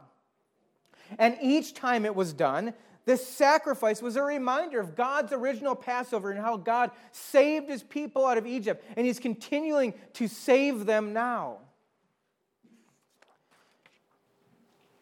And 1.16 1.38
each 1.40 1.74
time 1.74 2.04
it 2.04 2.14
was 2.14 2.32
done, 2.32 2.74
this 3.08 3.26
sacrifice 3.26 4.02
was 4.02 4.16
a 4.16 4.22
reminder 4.22 4.78
of 4.78 4.94
God's 4.94 5.32
original 5.32 5.74
Passover 5.74 6.30
and 6.30 6.38
how 6.38 6.58
God 6.58 6.90
saved 7.10 7.68
his 7.70 7.82
people 7.82 8.26
out 8.26 8.36
of 8.36 8.46
Egypt, 8.46 8.84
and 8.96 9.06
he's 9.06 9.18
continuing 9.18 9.94
to 10.12 10.28
save 10.28 10.84
them 10.84 11.14
now. 11.14 11.56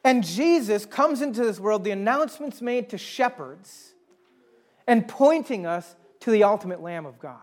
And 0.04 0.22
Jesus 0.22 0.86
comes 0.86 1.20
into 1.20 1.42
this 1.42 1.58
world, 1.58 1.82
the 1.82 1.90
announcements 1.90 2.62
made 2.62 2.90
to 2.90 2.98
shepherds, 2.98 3.94
and 4.86 5.08
pointing 5.08 5.66
us 5.66 5.96
to 6.20 6.30
the 6.30 6.44
ultimate 6.44 6.80
Lamb 6.80 7.06
of 7.06 7.18
God. 7.18 7.40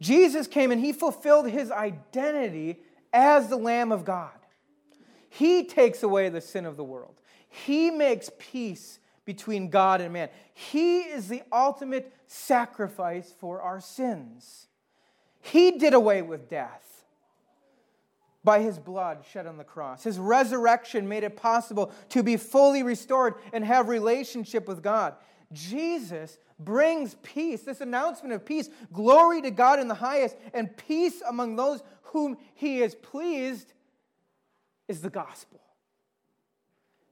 Jesus 0.00 0.46
came 0.46 0.70
and 0.70 0.80
he 0.80 0.92
fulfilled 0.92 1.50
his 1.50 1.72
identity 1.72 2.78
as 3.12 3.48
the 3.48 3.56
Lamb 3.56 3.90
of 3.90 4.04
God. 4.04 4.30
He 5.28 5.64
takes 5.64 6.04
away 6.04 6.28
the 6.28 6.40
sin 6.40 6.64
of 6.64 6.76
the 6.76 6.84
world, 6.84 7.20
he 7.48 7.90
makes 7.90 8.30
peace 8.38 8.98
between 9.24 9.68
God 9.68 10.00
and 10.00 10.12
man. 10.12 10.28
He 10.54 11.00
is 11.00 11.28
the 11.28 11.42
ultimate 11.52 12.12
sacrifice 12.26 13.34
for 13.38 13.60
our 13.60 13.80
sins. 13.80 14.68
He 15.40 15.72
did 15.72 15.94
away 15.94 16.22
with 16.22 16.48
death 16.48 17.04
by 18.44 18.60
his 18.60 18.78
blood 18.78 19.24
shed 19.30 19.46
on 19.46 19.56
the 19.58 19.64
cross. 19.64 20.04
His 20.04 20.18
resurrection 20.18 21.08
made 21.08 21.24
it 21.24 21.36
possible 21.36 21.92
to 22.10 22.22
be 22.22 22.36
fully 22.36 22.82
restored 22.82 23.34
and 23.52 23.64
have 23.64 23.88
relationship 23.88 24.66
with 24.66 24.82
God. 24.82 25.14
Jesus 25.52 26.38
brings 26.58 27.14
peace, 27.22 27.62
this 27.62 27.80
announcement 27.80 28.32
of 28.32 28.44
peace, 28.44 28.68
glory 28.92 29.42
to 29.42 29.50
God 29.50 29.80
in 29.80 29.88
the 29.88 29.94
highest, 29.94 30.36
and 30.54 30.74
peace 30.76 31.22
among 31.28 31.56
those 31.56 31.82
whom 32.02 32.36
he 32.54 32.82
is 32.82 32.94
pleased 32.94 33.72
is 34.88 35.00
the 35.00 35.10
gospel. 35.10 35.60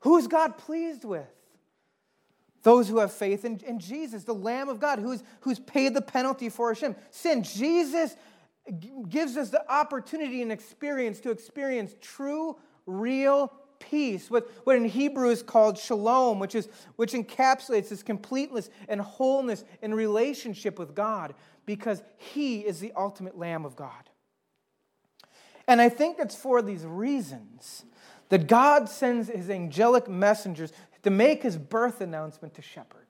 Who 0.06 0.18
is 0.18 0.28
God 0.28 0.56
pleased 0.56 1.04
with? 1.04 1.26
Those 2.62 2.88
who 2.88 3.00
have 3.00 3.10
faith 3.10 3.44
in, 3.44 3.58
in 3.66 3.80
Jesus, 3.80 4.22
the 4.22 4.34
Lamb 4.34 4.68
of 4.68 4.78
God, 4.78 5.00
who's, 5.00 5.24
who's 5.40 5.58
paid 5.58 5.94
the 5.94 6.00
penalty 6.00 6.48
for 6.48 6.68
our 6.68 6.94
sin. 7.10 7.42
Jesus 7.42 8.14
gives 9.08 9.36
us 9.36 9.50
the 9.50 9.68
opportunity 9.68 10.42
and 10.42 10.52
experience 10.52 11.18
to 11.22 11.30
experience 11.32 11.92
true, 12.00 12.56
real 12.86 13.52
peace, 13.80 14.30
what, 14.30 14.48
what 14.62 14.76
in 14.76 14.84
Hebrew 14.84 15.30
is 15.30 15.42
called 15.42 15.76
shalom, 15.76 16.38
which, 16.38 16.54
is, 16.54 16.68
which 16.94 17.12
encapsulates 17.12 17.88
this 17.88 18.04
completeness 18.04 18.70
and 18.88 19.00
wholeness 19.00 19.64
in 19.82 19.92
relationship 19.92 20.78
with 20.78 20.94
God, 20.94 21.34
because 21.66 22.00
He 22.16 22.60
is 22.60 22.78
the 22.78 22.92
ultimate 22.96 23.36
Lamb 23.36 23.64
of 23.64 23.74
God. 23.74 24.08
And 25.66 25.80
I 25.80 25.88
think 25.88 26.20
it's 26.20 26.36
for 26.36 26.62
these 26.62 26.84
reasons 26.84 27.84
that 28.28 28.46
God 28.46 28.88
sends 28.88 29.28
His 29.28 29.50
angelic 29.50 30.08
messengers 30.08 30.72
to 31.02 31.10
make 31.10 31.42
His 31.42 31.56
birth 31.56 32.00
announcement 32.00 32.54
to 32.54 32.62
shepherds. 32.62 33.06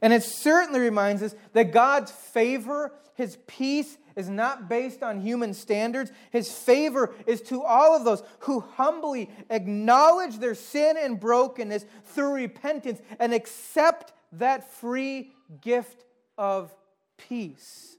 And 0.00 0.12
it 0.12 0.22
certainly 0.22 0.80
reminds 0.80 1.22
us 1.22 1.34
that 1.52 1.72
God's 1.72 2.10
favor, 2.10 2.92
his 3.14 3.36
peace, 3.46 3.98
is 4.14 4.28
not 4.28 4.68
based 4.68 5.02
on 5.02 5.20
human 5.20 5.54
standards. 5.54 6.10
His 6.30 6.50
favor 6.50 7.14
is 7.26 7.40
to 7.42 7.62
all 7.62 7.96
of 7.96 8.04
those 8.04 8.22
who 8.40 8.60
humbly 8.60 9.30
acknowledge 9.50 10.38
their 10.38 10.54
sin 10.54 10.96
and 10.98 11.18
brokenness 11.18 11.84
through 12.04 12.34
repentance 12.34 13.00
and 13.18 13.32
accept 13.32 14.12
that 14.32 14.70
free 14.72 15.32
gift 15.60 16.04
of 16.36 16.74
peace 17.16 17.96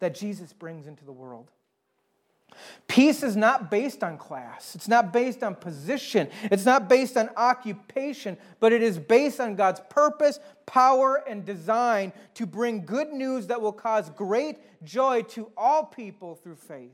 that 0.00 0.14
Jesus 0.14 0.52
brings 0.52 0.86
into 0.86 1.04
the 1.04 1.12
world. 1.12 1.50
Peace 2.86 3.22
is 3.22 3.36
not 3.36 3.70
based 3.70 4.02
on 4.02 4.18
class. 4.18 4.74
It's 4.74 4.88
not 4.88 5.12
based 5.12 5.42
on 5.42 5.54
position. 5.54 6.28
It's 6.44 6.64
not 6.64 6.88
based 6.88 7.16
on 7.16 7.30
occupation, 7.36 8.36
but 8.60 8.72
it 8.72 8.82
is 8.82 8.98
based 8.98 9.40
on 9.40 9.54
God's 9.56 9.80
purpose, 9.90 10.38
power, 10.66 11.22
and 11.26 11.44
design 11.44 12.12
to 12.34 12.46
bring 12.46 12.84
good 12.84 13.12
news 13.12 13.46
that 13.48 13.60
will 13.60 13.72
cause 13.72 14.10
great 14.10 14.58
joy 14.84 15.22
to 15.22 15.50
all 15.56 15.84
people 15.84 16.34
through 16.34 16.56
faith. 16.56 16.90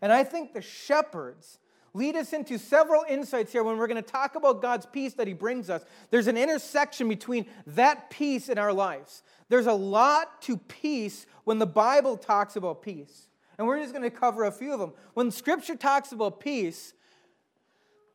And 0.00 0.12
I 0.12 0.24
think 0.24 0.52
the 0.52 0.62
shepherds 0.62 1.58
lead 1.96 2.14
us 2.14 2.32
into 2.32 2.58
several 2.58 3.04
insights 3.08 3.52
here 3.52 3.64
when 3.64 3.78
we're 3.78 3.86
going 3.86 4.02
to 4.02 4.10
talk 4.10 4.34
about 4.34 4.60
God's 4.60 4.84
peace 4.86 5.14
that 5.14 5.26
He 5.26 5.32
brings 5.32 5.70
us. 5.70 5.82
There's 6.10 6.26
an 6.26 6.36
intersection 6.36 7.08
between 7.08 7.46
that 7.68 8.10
peace 8.10 8.48
in 8.48 8.58
our 8.58 8.72
lives. 8.72 9.22
There's 9.48 9.66
a 9.66 9.72
lot 9.72 10.42
to 10.42 10.58
peace 10.58 11.26
when 11.44 11.58
the 11.58 11.66
Bible 11.66 12.16
talks 12.16 12.56
about 12.56 12.82
peace. 12.82 13.28
And 13.58 13.66
we're 13.66 13.80
just 13.80 13.92
going 13.92 14.02
to 14.02 14.10
cover 14.10 14.44
a 14.44 14.52
few 14.52 14.72
of 14.72 14.80
them. 14.80 14.92
When 15.14 15.30
Scripture 15.30 15.76
talks 15.76 16.12
about 16.12 16.40
peace 16.40 16.92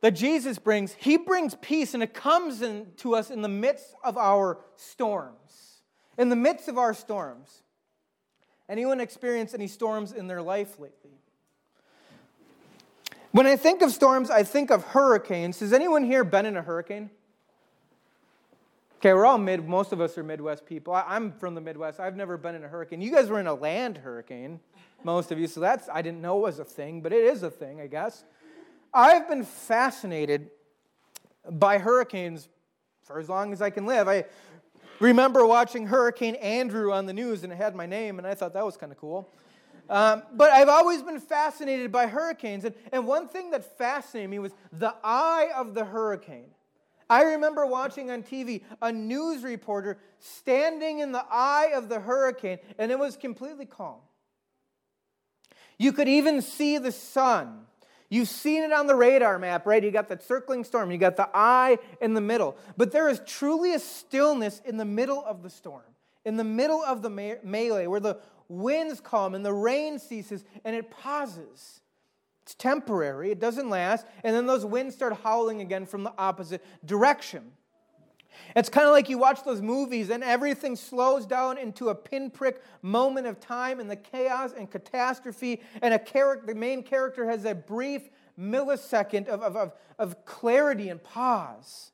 that 0.01 0.11
Jesus 0.11 0.59
brings, 0.59 0.93
He 0.93 1.17
brings 1.17 1.55
peace 1.55 1.93
and 1.93 2.03
it 2.03 2.13
comes 2.13 2.61
in, 2.61 2.87
to 2.97 3.15
us 3.15 3.31
in 3.31 3.41
the 3.41 3.49
midst 3.49 3.95
of 4.03 4.17
our 4.17 4.59
storms. 4.75 5.81
In 6.17 6.29
the 6.29 6.35
midst 6.35 6.67
of 6.67 6.77
our 6.77 6.93
storms. 6.93 7.63
Anyone 8.69 9.01
experienced 9.01 9.53
any 9.53 9.67
storms 9.67 10.11
in 10.11 10.27
their 10.27 10.41
life 10.41 10.79
lately? 10.79 11.11
When 13.31 13.47
I 13.47 13.55
think 13.55 13.81
of 13.81 13.91
storms, 13.91 14.29
I 14.29 14.43
think 14.43 14.71
of 14.71 14.83
hurricanes. 14.83 15.59
Has 15.61 15.73
anyone 15.73 16.03
here 16.03 16.23
been 16.23 16.45
in 16.45 16.57
a 16.57 16.61
hurricane? 16.61 17.09
Okay, 19.01 19.15
we're 19.15 19.25
all 19.25 19.39
mid, 19.39 19.67
most 19.67 19.93
of 19.93 19.99
us 19.99 20.15
are 20.19 20.23
Midwest 20.23 20.63
people. 20.63 20.93
I, 20.93 21.15
am 21.15 21.31
from 21.31 21.55
the 21.55 21.61
Midwest. 21.61 21.99
I've 21.99 22.15
never 22.15 22.37
been 22.37 22.53
in 22.53 22.63
a 22.63 22.67
hurricane. 22.67 23.01
You 23.01 23.09
guys 23.09 23.29
were 23.29 23.39
in 23.39 23.47
a 23.47 23.53
land 23.55 23.97
hurricane 23.97 24.59
most 25.03 25.31
of 25.31 25.39
you. 25.39 25.47
So 25.47 25.59
that's, 25.59 25.89
I 25.91 26.03
didn't 26.03 26.21
know 26.21 26.37
was 26.37 26.59
a 26.59 26.63
thing, 26.63 27.01
but 27.01 27.11
it 27.11 27.23
is 27.23 27.41
a 27.41 27.49
thing, 27.49 27.81
I 27.81 27.87
guess. 27.87 28.23
I've 28.93 29.27
been 29.27 29.43
fascinated 29.43 30.51
by 31.49 31.79
hurricanes 31.79 32.47
for 33.01 33.19
as 33.19 33.27
long 33.27 33.53
as 33.53 33.59
I 33.59 33.71
can 33.71 33.87
live. 33.87 34.07
I 34.07 34.25
remember 34.99 35.47
watching 35.47 35.87
Hurricane 35.87 36.35
Andrew 36.35 36.93
on 36.93 37.07
the 37.07 37.13
news, 37.13 37.43
and 37.43 37.51
it 37.51 37.55
had 37.55 37.73
my 37.73 37.87
name, 37.87 38.19
and 38.19 38.27
I 38.27 38.35
thought 38.35 38.53
that 38.53 38.63
was 38.63 38.77
kind 38.77 38.91
of 38.91 38.99
cool. 38.99 39.33
Um, 39.89 40.21
but 40.33 40.51
I've 40.51 40.69
always 40.69 41.01
been 41.01 41.19
fascinated 41.19 41.91
by 41.91 42.05
hurricanes. 42.05 42.65
And, 42.65 42.75
and 42.91 43.07
one 43.07 43.27
thing 43.27 43.49
that 43.49 43.79
fascinated 43.79 44.29
me 44.29 44.37
was 44.37 44.51
the 44.71 44.93
eye 45.03 45.49
of 45.55 45.73
the 45.73 45.85
hurricane. 45.85 46.51
I 47.11 47.23
remember 47.23 47.65
watching 47.65 48.09
on 48.09 48.23
TV 48.23 48.63
a 48.81 48.89
news 48.89 49.43
reporter 49.43 49.97
standing 50.19 50.99
in 50.99 51.11
the 51.11 51.25
eye 51.29 51.73
of 51.75 51.89
the 51.89 51.99
hurricane, 51.99 52.59
and 52.77 52.89
it 52.89 52.97
was 52.97 53.17
completely 53.17 53.65
calm. 53.65 53.99
You 55.77 55.91
could 55.91 56.07
even 56.07 56.41
see 56.41 56.77
the 56.77 56.93
sun. 56.93 57.65
You've 58.07 58.29
seen 58.29 58.63
it 58.63 58.71
on 58.71 58.87
the 58.87 58.95
radar 58.95 59.37
map, 59.39 59.65
right? 59.65 59.83
You 59.83 59.91
got 59.91 60.07
that 60.07 60.23
circling 60.23 60.63
storm, 60.63 60.89
you 60.89 60.97
got 60.97 61.17
the 61.17 61.27
eye 61.33 61.79
in 61.99 62.13
the 62.13 62.21
middle. 62.21 62.55
But 62.77 62.93
there 62.93 63.09
is 63.09 63.21
truly 63.25 63.73
a 63.73 63.79
stillness 63.79 64.61
in 64.63 64.77
the 64.77 64.85
middle 64.85 65.21
of 65.25 65.43
the 65.43 65.49
storm, 65.49 65.83
in 66.23 66.37
the 66.37 66.45
middle 66.45 66.81
of 66.81 67.01
the 67.01 67.09
me- 67.09 67.35
melee, 67.43 67.87
where 67.87 67.99
the 67.99 68.19
winds 68.47 69.01
calm 69.01 69.35
and 69.35 69.45
the 69.45 69.53
rain 69.53 69.99
ceases 69.99 70.45
and 70.63 70.77
it 70.77 70.89
pauses. 70.89 71.80
It's 72.43 72.55
temporary, 72.55 73.31
it 73.31 73.39
doesn't 73.39 73.69
last, 73.69 74.05
and 74.23 74.35
then 74.35 74.47
those 74.47 74.65
winds 74.65 74.95
start 74.95 75.17
howling 75.23 75.61
again 75.61 75.85
from 75.85 76.03
the 76.03 76.13
opposite 76.17 76.63
direction. 76.85 77.51
It's 78.55 78.69
kind 78.69 78.87
of 78.87 78.93
like 78.93 79.09
you 79.09 79.17
watch 79.17 79.43
those 79.43 79.61
movies 79.61 80.09
and 80.09 80.23
everything 80.23 80.75
slows 80.75 81.25
down 81.25 81.57
into 81.57 81.89
a 81.89 81.95
pinprick 81.95 82.61
moment 82.81 83.27
of 83.27 83.39
time 83.39 83.79
and 83.79 83.89
the 83.89 83.95
chaos 83.95 84.53
and 84.57 84.69
catastrophe, 84.69 85.61
and 85.81 85.93
a 85.93 85.99
character, 85.99 86.47
the 86.47 86.55
main 86.55 86.83
character 86.83 87.29
has 87.29 87.45
a 87.45 87.53
brief 87.53 88.09
millisecond 88.39 89.27
of, 89.27 89.41
of, 89.41 89.55
of, 89.55 89.73
of 89.99 90.25
clarity 90.25 90.89
and 90.89 91.03
pause. 91.03 91.91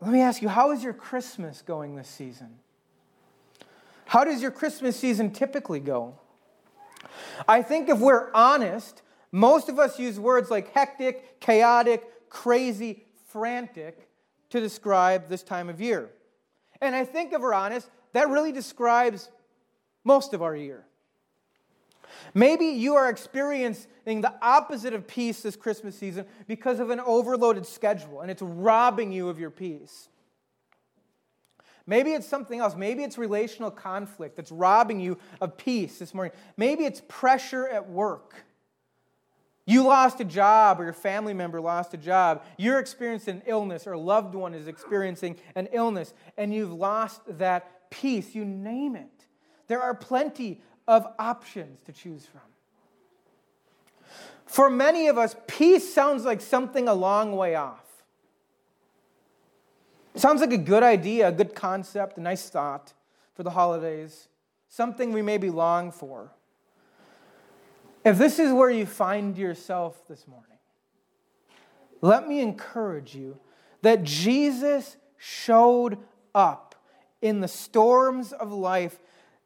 Let 0.00 0.12
me 0.12 0.20
ask 0.20 0.42
you, 0.42 0.48
how 0.48 0.72
is 0.72 0.82
your 0.82 0.94
Christmas 0.94 1.62
going 1.62 1.96
this 1.96 2.08
season? 2.08 2.58
How 4.06 4.24
does 4.24 4.42
your 4.42 4.50
Christmas 4.50 4.96
season 4.96 5.30
typically 5.30 5.80
go? 5.80 6.16
I 7.48 7.62
think 7.62 7.88
if 7.88 7.98
we're 7.98 8.32
honest, 8.32 9.02
most 9.30 9.68
of 9.68 9.78
us 9.78 9.98
use 9.98 10.18
words 10.20 10.50
like 10.50 10.72
hectic, 10.72 11.40
chaotic, 11.40 12.28
crazy, 12.28 13.04
frantic 13.28 14.08
to 14.50 14.60
describe 14.60 15.28
this 15.28 15.42
time 15.42 15.68
of 15.68 15.80
year. 15.80 16.10
And 16.80 16.94
I 16.94 17.04
think, 17.04 17.32
if 17.32 17.40
we're 17.40 17.54
honest, 17.54 17.88
that 18.12 18.28
really 18.28 18.52
describes 18.52 19.30
most 20.04 20.34
of 20.34 20.42
our 20.42 20.54
year. 20.54 20.84
Maybe 22.34 22.66
you 22.66 22.94
are 22.94 23.08
experiencing 23.08 23.86
the 24.04 24.34
opposite 24.42 24.92
of 24.94 25.06
peace 25.06 25.42
this 25.42 25.56
Christmas 25.56 25.96
season 25.96 26.26
because 26.46 26.80
of 26.80 26.90
an 26.90 27.00
overloaded 27.00 27.66
schedule 27.66 28.20
and 28.20 28.30
it's 28.30 28.42
robbing 28.42 29.12
you 29.12 29.28
of 29.28 29.38
your 29.38 29.50
peace. 29.50 30.08
Maybe 31.86 32.12
it's 32.12 32.26
something 32.26 32.60
else. 32.60 32.76
Maybe 32.76 33.02
it's 33.02 33.18
relational 33.18 33.70
conflict 33.70 34.36
that's 34.36 34.52
robbing 34.52 35.00
you 35.00 35.18
of 35.40 35.56
peace 35.56 35.98
this 35.98 36.14
morning. 36.14 36.32
Maybe 36.56 36.84
it's 36.84 37.02
pressure 37.08 37.66
at 37.66 37.88
work. 37.88 38.44
You 39.64 39.84
lost 39.84 40.20
a 40.20 40.24
job, 40.24 40.80
or 40.80 40.84
your 40.84 40.92
family 40.92 41.34
member 41.34 41.60
lost 41.60 41.94
a 41.94 41.96
job. 41.96 42.42
You're 42.58 42.80
experiencing 42.80 43.36
an 43.36 43.42
illness, 43.46 43.86
or 43.86 43.92
a 43.92 43.98
loved 43.98 44.34
one 44.34 44.54
is 44.54 44.66
experiencing 44.66 45.36
an 45.54 45.68
illness, 45.72 46.14
and 46.36 46.52
you've 46.52 46.72
lost 46.72 47.20
that 47.38 47.90
peace. 47.90 48.34
You 48.34 48.44
name 48.44 48.96
it. 48.96 49.26
There 49.68 49.80
are 49.80 49.94
plenty 49.94 50.60
of 50.88 51.06
options 51.18 51.78
to 51.86 51.92
choose 51.92 52.26
from. 52.26 52.40
For 54.46 54.68
many 54.68 55.06
of 55.06 55.16
us, 55.16 55.36
peace 55.46 55.94
sounds 55.94 56.24
like 56.24 56.40
something 56.40 56.88
a 56.88 56.94
long 56.94 57.36
way 57.36 57.54
off. 57.54 57.91
It 60.14 60.20
sounds 60.20 60.40
like 60.40 60.52
a 60.52 60.58
good 60.58 60.82
idea, 60.82 61.28
a 61.28 61.32
good 61.32 61.54
concept, 61.54 62.18
a 62.18 62.20
nice 62.20 62.48
thought 62.48 62.92
for 63.34 63.42
the 63.42 63.50
holidays, 63.50 64.28
something 64.68 65.12
we 65.12 65.22
maybe 65.22 65.48
long 65.48 65.90
for. 65.90 66.32
If 68.04 68.18
this 68.18 68.38
is 68.38 68.52
where 68.52 68.70
you 68.70 68.84
find 68.84 69.38
yourself 69.38 70.06
this 70.08 70.26
morning, 70.26 70.58
let 72.00 72.28
me 72.28 72.40
encourage 72.40 73.14
you 73.14 73.38
that 73.82 74.02
Jesus 74.02 74.96
showed 75.16 75.98
up 76.34 76.74
in 77.20 77.40
the 77.40 77.48
storms 77.48 78.32
of 78.32 78.52
life 78.52 78.98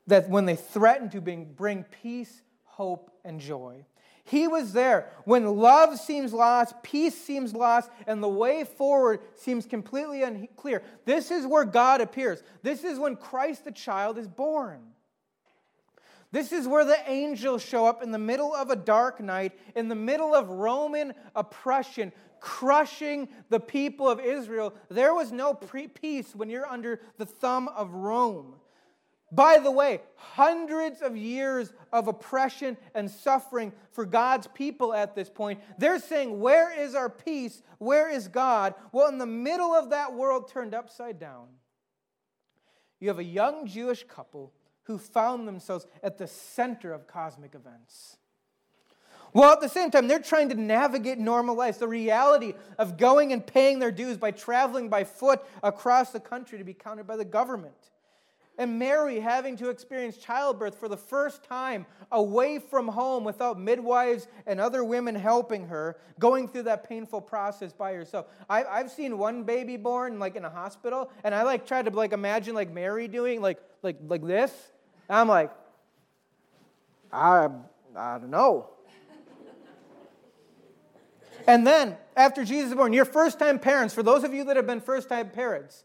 that 0.06 0.28
when 0.28 0.46
they 0.46 0.56
threatened 0.56 1.12
to 1.12 1.20
bring 1.20 1.84
peace, 2.02 2.42
hope, 2.64 3.10
and 3.24 3.40
joy. 3.40 3.84
He 4.28 4.48
was 4.48 4.72
there 4.72 5.08
when 5.24 5.56
love 5.56 5.98
seems 6.00 6.32
lost, 6.32 6.82
peace 6.82 7.16
seems 7.16 7.54
lost, 7.54 7.90
and 8.08 8.20
the 8.20 8.28
way 8.28 8.64
forward 8.64 9.20
seems 9.36 9.66
completely 9.66 10.24
unclear. 10.24 10.82
This 11.04 11.30
is 11.30 11.46
where 11.46 11.64
God 11.64 12.00
appears. 12.00 12.42
This 12.60 12.82
is 12.82 12.98
when 12.98 13.14
Christ 13.14 13.64
the 13.64 13.70
child 13.70 14.18
is 14.18 14.26
born. 14.26 14.80
This 16.32 16.50
is 16.50 16.66
where 16.66 16.84
the 16.84 16.98
angels 17.08 17.62
show 17.62 17.86
up 17.86 18.02
in 18.02 18.10
the 18.10 18.18
middle 18.18 18.52
of 18.52 18.70
a 18.70 18.76
dark 18.76 19.20
night, 19.20 19.56
in 19.76 19.86
the 19.86 19.94
middle 19.94 20.34
of 20.34 20.48
Roman 20.48 21.14
oppression, 21.36 22.10
crushing 22.40 23.28
the 23.48 23.60
people 23.60 24.08
of 24.08 24.18
Israel. 24.18 24.74
There 24.88 25.14
was 25.14 25.30
no 25.30 25.54
peace 25.54 26.34
when 26.34 26.50
you're 26.50 26.66
under 26.66 27.00
the 27.16 27.26
thumb 27.26 27.68
of 27.68 27.94
Rome. 27.94 28.56
By 29.32 29.58
the 29.58 29.70
way, 29.70 30.00
hundreds 30.14 31.02
of 31.02 31.16
years 31.16 31.72
of 31.92 32.06
oppression 32.06 32.76
and 32.94 33.10
suffering 33.10 33.72
for 33.90 34.06
God's 34.06 34.46
people 34.48 34.94
at 34.94 35.16
this 35.16 35.28
point. 35.28 35.60
They're 35.78 35.98
saying, 35.98 36.38
Where 36.38 36.78
is 36.78 36.94
our 36.94 37.10
peace? 37.10 37.62
Where 37.78 38.08
is 38.08 38.28
God? 38.28 38.74
Well, 38.92 39.08
in 39.08 39.18
the 39.18 39.26
middle 39.26 39.74
of 39.74 39.90
that 39.90 40.14
world 40.14 40.48
turned 40.48 40.74
upside 40.74 41.18
down, 41.18 41.48
you 43.00 43.08
have 43.08 43.18
a 43.18 43.24
young 43.24 43.66
Jewish 43.66 44.04
couple 44.04 44.52
who 44.84 44.96
found 44.96 45.48
themselves 45.48 45.86
at 46.02 46.18
the 46.18 46.28
center 46.28 46.92
of 46.92 47.08
cosmic 47.08 47.56
events. 47.56 48.18
Well, 49.32 49.52
at 49.52 49.60
the 49.60 49.68
same 49.68 49.90
time, 49.90 50.06
they're 50.06 50.20
trying 50.20 50.48
to 50.50 50.54
navigate 50.54 51.18
normal 51.18 51.56
life, 51.56 51.80
the 51.80 51.88
reality 51.88 52.54
of 52.78 52.96
going 52.96 53.32
and 53.32 53.44
paying 53.44 53.80
their 53.80 53.90
dues 53.90 54.16
by 54.16 54.30
traveling 54.30 54.88
by 54.88 55.02
foot 55.04 55.44
across 55.62 56.12
the 56.12 56.20
country 56.20 56.58
to 56.58 56.64
be 56.64 56.72
counted 56.72 57.06
by 57.06 57.16
the 57.16 57.24
government. 57.24 57.90
And 58.58 58.78
Mary 58.78 59.20
having 59.20 59.56
to 59.58 59.68
experience 59.68 60.16
childbirth 60.16 60.78
for 60.78 60.88
the 60.88 60.96
first 60.96 61.44
time 61.44 61.84
away 62.10 62.58
from 62.58 62.88
home 62.88 63.22
without 63.22 63.60
midwives 63.60 64.28
and 64.46 64.60
other 64.60 64.82
women 64.82 65.14
helping 65.14 65.66
her, 65.66 65.98
going 66.18 66.48
through 66.48 66.62
that 66.62 66.88
painful 66.88 67.20
process 67.20 67.72
by 67.72 67.92
herself. 67.92 68.26
I, 68.48 68.78
have 68.78 68.90
seen 68.90 69.18
one 69.18 69.42
baby 69.42 69.76
born 69.76 70.18
like 70.18 70.36
in 70.36 70.44
a 70.44 70.50
hospital, 70.50 71.10
and 71.22 71.34
I 71.34 71.42
like 71.42 71.66
tried 71.66 71.84
to 71.84 71.90
like 71.90 72.12
imagine 72.12 72.54
like 72.54 72.72
Mary 72.72 73.08
doing 73.08 73.42
like 73.42 73.58
like 73.82 73.96
like 74.08 74.26
this. 74.26 74.52
And 75.08 75.18
I'm 75.18 75.28
like, 75.28 75.52
I 77.12 77.48
I 77.94 78.18
don't 78.18 78.30
know. 78.30 78.70
and 81.46 81.66
then 81.66 81.96
after 82.16 82.44
Jesus 82.44 82.70
is 82.70 82.76
born, 82.76 82.92
your 82.92 83.04
first 83.04 83.38
time 83.38 83.58
parents, 83.58 83.92
for 83.92 84.02
those 84.02 84.24
of 84.24 84.32
you 84.32 84.44
that 84.44 84.56
have 84.56 84.66
been 84.66 84.80
first 84.80 85.08
time 85.08 85.28
parents, 85.28 85.84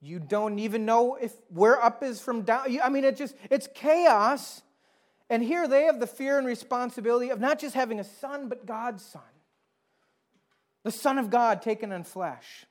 you 0.00 0.18
don't 0.18 0.58
even 0.58 0.86
know 0.86 1.16
if 1.16 1.32
where 1.48 1.82
up 1.82 2.02
is 2.02 2.20
from 2.20 2.42
down. 2.42 2.78
I 2.82 2.88
mean, 2.88 3.04
it 3.04 3.16
just, 3.16 3.34
it's 3.50 3.68
chaos. 3.74 4.62
And 5.28 5.42
here 5.42 5.68
they 5.68 5.84
have 5.84 6.00
the 6.00 6.06
fear 6.06 6.38
and 6.38 6.46
responsibility 6.46 7.30
of 7.30 7.38
not 7.38 7.58
just 7.58 7.74
having 7.74 8.00
a 8.00 8.04
son, 8.04 8.48
but 8.48 8.66
God's 8.66 9.04
son. 9.04 9.22
The 10.82 10.90
Son 10.90 11.18
of 11.18 11.30
God 11.30 11.60
taken 11.60 11.92
in 11.92 12.04
flesh. 12.04 12.64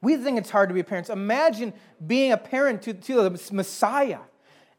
We 0.00 0.16
think 0.16 0.38
it's 0.38 0.50
hard 0.50 0.68
to 0.70 0.74
be 0.74 0.82
parents. 0.82 1.10
Imagine 1.10 1.74
being 2.06 2.32
a 2.32 2.36
parent 2.36 2.82
to, 2.82 2.94
to 2.94 3.28
the 3.28 3.50
Messiah. 3.52 4.20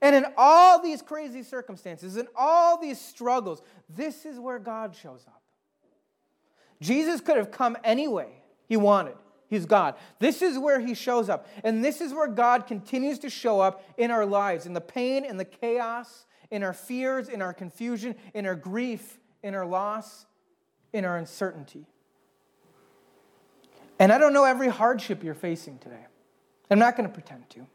And 0.02 0.16
in 0.16 0.26
all 0.36 0.82
these 0.82 1.02
crazy 1.02 1.44
circumstances, 1.44 2.18
in 2.18 2.28
all 2.36 2.82
these 2.82 3.00
struggles, 3.00 3.62
this 3.88 4.26
is 4.26 4.40
where 4.40 4.58
God 4.58 4.96
shows 4.96 5.26
up. 5.28 5.42
Jesus 6.80 7.22
could 7.22 7.38
have 7.38 7.52
come 7.52 7.78
anyway 7.84 8.30
he 8.68 8.78
wanted. 8.78 9.16
He's 9.52 9.66
God. 9.66 9.96
This 10.20 10.42
is 10.42 10.58
where 10.58 10.80
he 10.80 10.94
shows 10.94 11.28
up. 11.28 11.46
And 11.66 11.84
this 11.84 12.00
is 12.00 12.14
where 12.14 12.30
God 12.30 12.68
continues 12.68 13.20
to 13.20 13.30
show 13.30 13.60
up 13.60 13.84
in 13.98 14.10
our 14.10 14.26
lives, 14.26 14.66
in 14.66 14.72
the 14.72 14.80
pain, 14.80 15.26
in 15.26 15.36
the 15.36 15.44
chaos, 15.44 16.26
in 16.50 16.64
our 16.64 16.72
fears, 16.72 17.28
in 17.28 17.42
our 17.42 17.54
confusion, 17.54 18.16
in 18.34 18.46
our 18.46 18.56
grief, 18.56 19.20
in 19.44 19.54
our 19.54 19.66
loss, 19.66 20.26
in 20.94 21.04
our 21.04 21.18
uncertainty. 21.18 21.86
And 24.00 24.10
I 24.14 24.18
don't 24.18 24.32
know 24.32 24.46
every 24.46 24.70
hardship 24.70 25.22
you're 25.22 25.34
facing 25.34 25.80
today. 25.80 26.06
I'm 26.70 26.80
not 26.80 26.96
going 26.96 27.10
to 27.10 27.14
pretend 27.14 27.50
to. 27.50 27.68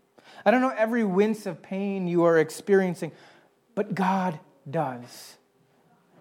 I 0.46 0.50
don't 0.50 0.62
know 0.62 0.72
every 0.74 1.04
wince 1.04 1.44
of 1.44 1.60
pain 1.60 2.08
you 2.08 2.24
are 2.24 2.38
experiencing, 2.38 3.12
but 3.74 3.94
God 3.94 4.40
does. 4.68 5.36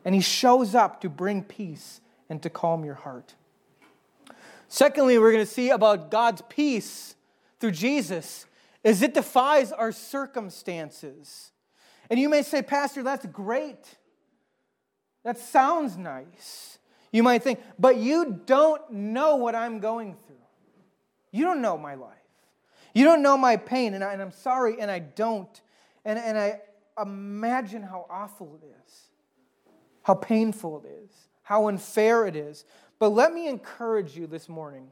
And 0.04 0.14
He 0.14 0.20
shows 0.20 0.76
up 0.76 1.00
to 1.00 1.10
bring 1.10 1.44
peace 1.44 2.02
and 2.30 2.44
to 2.44 2.50
calm 2.50 2.84
your 2.84 2.96
heart. 2.96 3.36
Secondly, 4.68 5.18
we're 5.18 5.32
going 5.32 5.46
to 5.46 5.52
see 5.52 5.70
about 5.70 6.12
God's 6.12 6.42
peace 6.50 7.16
through 7.60 7.72
Jesus 7.72 8.46
is 8.84 9.02
it 9.02 9.14
defies 9.14 9.72
our 9.72 9.92
circumstances. 9.92 11.52
And 12.10 12.20
you 12.20 12.30
may 12.30 12.44
say, 12.44 12.62
Pastor, 12.62 13.02
that's 13.02 13.26
great. 13.26 13.98
That 15.24 15.40
sounds 15.40 15.98
nice. 15.98 16.78
You 17.12 17.24
might 17.24 17.42
think, 17.42 17.60
but 17.80 17.98
you 17.98 18.42
don't 18.46 18.92
know 18.92 19.38
what 19.38 19.56
I'm 19.56 19.80
going 19.80 20.16
through. 20.28 20.36
You 21.32 21.46
don't 21.46 21.62
know 21.62 21.78
my 21.78 21.96
life. 21.96 22.12
You 22.94 23.04
don't 23.04 23.22
know 23.22 23.38
my 23.38 23.58
pain, 23.58 23.94
and, 23.94 24.04
I, 24.04 24.14
am 24.14 24.32
sorry, 24.32 24.80
and 24.80 24.90
I 24.90 25.00
don't. 25.00 25.62
And, 26.06 26.20
and 26.20 26.38
I 26.38 26.62
imagine 27.02 27.82
how 27.82 28.06
awful 28.10 28.58
it 28.62 28.66
is, 28.86 29.08
how 30.04 30.14
painful 30.14 30.84
it 30.86 30.90
is, 31.04 31.12
how 31.42 31.68
unfair 31.68 32.26
it 32.26 32.36
is. 32.36 32.66
But 33.00 33.10
let 33.10 33.34
me 33.34 33.48
encourage 33.48 34.16
you 34.16 34.28
this 34.28 34.48
morning 34.48 34.88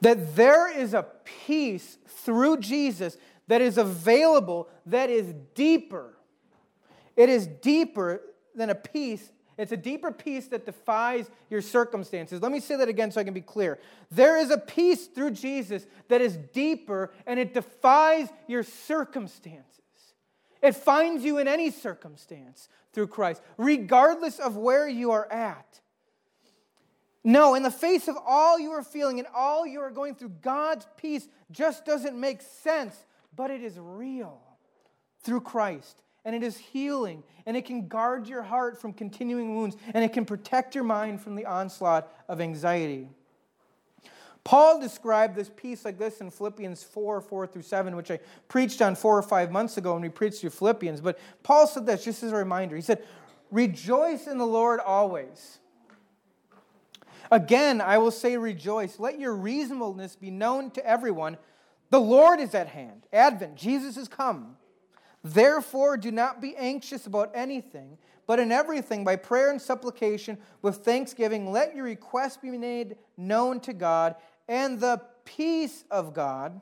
that 0.00 0.36
there 0.36 0.70
is 0.70 0.94
a 0.94 1.06
peace 1.46 1.98
through 2.06 2.58
Jesus 2.58 3.16
that 3.48 3.60
is 3.60 3.78
available 3.78 4.68
that 4.86 5.10
is 5.10 5.34
deeper. 5.54 6.14
It 7.16 7.28
is 7.28 7.46
deeper 7.46 8.22
than 8.54 8.70
a 8.70 8.74
peace. 8.74 9.32
It's 9.56 9.72
a 9.72 9.76
deeper 9.76 10.12
peace 10.12 10.46
that 10.48 10.64
defies 10.64 11.28
your 11.50 11.60
circumstances. 11.60 12.40
Let 12.40 12.52
me 12.52 12.60
say 12.60 12.76
that 12.76 12.88
again 12.88 13.10
so 13.10 13.20
I 13.20 13.24
can 13.24 13.34
be 13.34 13.40
clear. 13.40 13.80
There 14.10 14.36
is 14.36 14.50
a 14.50 14.58
peace 14.58 15.06
through 15.08 15.32
Jesus 15.32 15.84
that 16.08 16.20
is 16.20 16.36
deeper 16.36 17.10
and 17.26 17.40
it 17.40 17.54
defies 17.54 18.28
your 18.46 18.62
circumstances. 18.62 19.64
It 20.62 20.76
finds 20.76 21.24
you 21.24 21.38
in 21.38 21.48
any 21.48 21.70
circumstance 21.70 22.68
through 22.92 23.08
Christ, 23.08 23.42
regardless 23.56 24.38
of 24.38 24.56
where 24.56 24.88
you 24.88 25.10
are 25.10 25.30
at. 25.30 25.80
No, 27.24 27.54
in 27.54 27.62
the 27.62 27.70
face 27.70 28.08
of 28.08 28.16
all 28.26 28.58
you 28.58 28.70
are 28.70 28.82
feeling 28.82 29.18
and 29.18 29.28
all 29.34 29.66
you 29.66 29.80
are 29.80 29.90
going 29.90 30.14
through, 30.14 30.32
God's 30.40 30.86
peace 30.96 31.28
just 31.50 31.84
doesn't 31.84 32.18
make 32.18 32.42
sense, 32.42 32.96
but 33.34 33.50
it 33.50 33.62
is 33.62 33.78
real 33.78 34.40
through 35.20 35.40
Christ. 35.40 36.02
And 36.24 36.34
it 36.34 36.42
is 36.42 36.58
healing, 36.58 37.22
and 37.46 37.56
it 37.56 37.64
can 37.64 37.88
guard 37.88 38.28
your 38.28 38.42
heart 38.42 38.80
from 38.80 38.92
continuing 38.92 39.56
wounds, 39.56 39.76
and 39.94 40.04
it 40.04 40.12
can 40.12 40.26
protect 40.26 40.74
your 40.74 40.84
mind 40.84 41.22
from 41.22 41.36
the 41.36 41.46
onslaught 41.46 42.12
of 42.28 42.40
anxiety. 42.40 43.08
Paul 44.44 44.80
described 44.80 45.36
this 45.36 45.50
peace 45.54 45.84
like 45.84 45.98
this 45.98 46.20
in 46.20 46.30
Philippians 46.30 46.82
4 46.82 47.20
4 47.20 47.46
through 47.46 47.62
7, 47.62 47.94
which 47.96 48.10
I 48.10 48.18
preached 48.48 48.80
on 48.80 48.94
four 48.94 49.16
or 49.18 49.22
five 49.22 49.50
months 49.50 49.76
ago 49.76 49.92
when 49.92 50.02
we 50.02 50.08
preached 50.08 50.40
through 50.40 50.50
Philippians. 50.50 51.00
But 51.00 51.18
Paul 51.42 51.66
said 51.66 51.86
this 51.86 52.04
just 52.04 52.22
as 52.22 52.32
a 52.32 52.36
reminder. 52.36 52.74
He 52.74 52.82
said, 52.82 53.04
Rejoice 53.50 54.26
in 54.26 54.38
the 54.38 54.46
Lord 54.46 54.80
always. 54.80 55.58
Again, 57.30 57.80
I 57.80 57.98
will 57.98 58.10
say, 58.10 58.36
rejoice. 58.36 58.98
Let 58.98 59.18
your 59.18 59.34
reasonableness 59.34 60.16
be 60.16 60.30
known 60.30 60.70
to 60.72 60.86
everyone. 60.86 61.36
The 61.90 62.00
Lord 62.00 62.40
is 62.40 62.54
at 62.54 62.68
hand. 62.68 63.06
Advent, 63.12 63.56
Jesus 63.56 63.96
has 63.96 64.08
come. 64.08 64.56
Therefore, 65.24 65.96
do 65.96 66.10
not 66.10 66.40
be 66.40 66.56
anxious 66.56 67.06
about 67.06 67.32
anything, 67.34 67.98
but 68.26 68.38
in 68.38 68.52
everything, 68.52 69.04
by 69.04 69.16
prayer 69.16 69.50
and 69.50 69.60
supplication, 69.60 70.38
with 70.62 70.76
thanksgiving, 70.76 71.50
let 71.50 71.74
your 71.74 71.84
requests 71.84 72.36
be 72.36 72.50
made 72.56 72.96
known 73.16 73.60
to 73.60 73.72
God, 73.72 74.14
and 74.46 74.78
the 74.78 75.02
peace 75.24 75.84
of 75.90 76.14
God, 76.14 76.60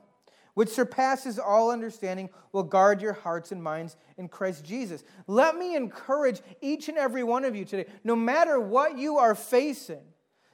which 0.55 0.69
surpasses 0.69 1.37
all 1.37 1.69
understanding, 1.69 2.29
will 2.51 2.63
guard 2.63 3.01
your 3.01 3.13
hearts 3.13 3.51
and 3.51 3.61
minds 3.61 3.95
in 4.17 4.27
Christ 4.27 4.65
Jesus. 4.65 5.03
Let 5.27 5.55
me 5.55 5.75
encourage 5.75 6.41
each 6.61 6.89
and 6.89 6.97
every 6.97 7.23
one 7.23 7.45
of 7.45 7.55
you 7.55 7.63
today, 7.63 7.85
no 8.03 8.15
matter 8.15 8.59
what 8.59 8.97
you 8.97 9.17
are 9.17 9.35
facing, 9.35 10.01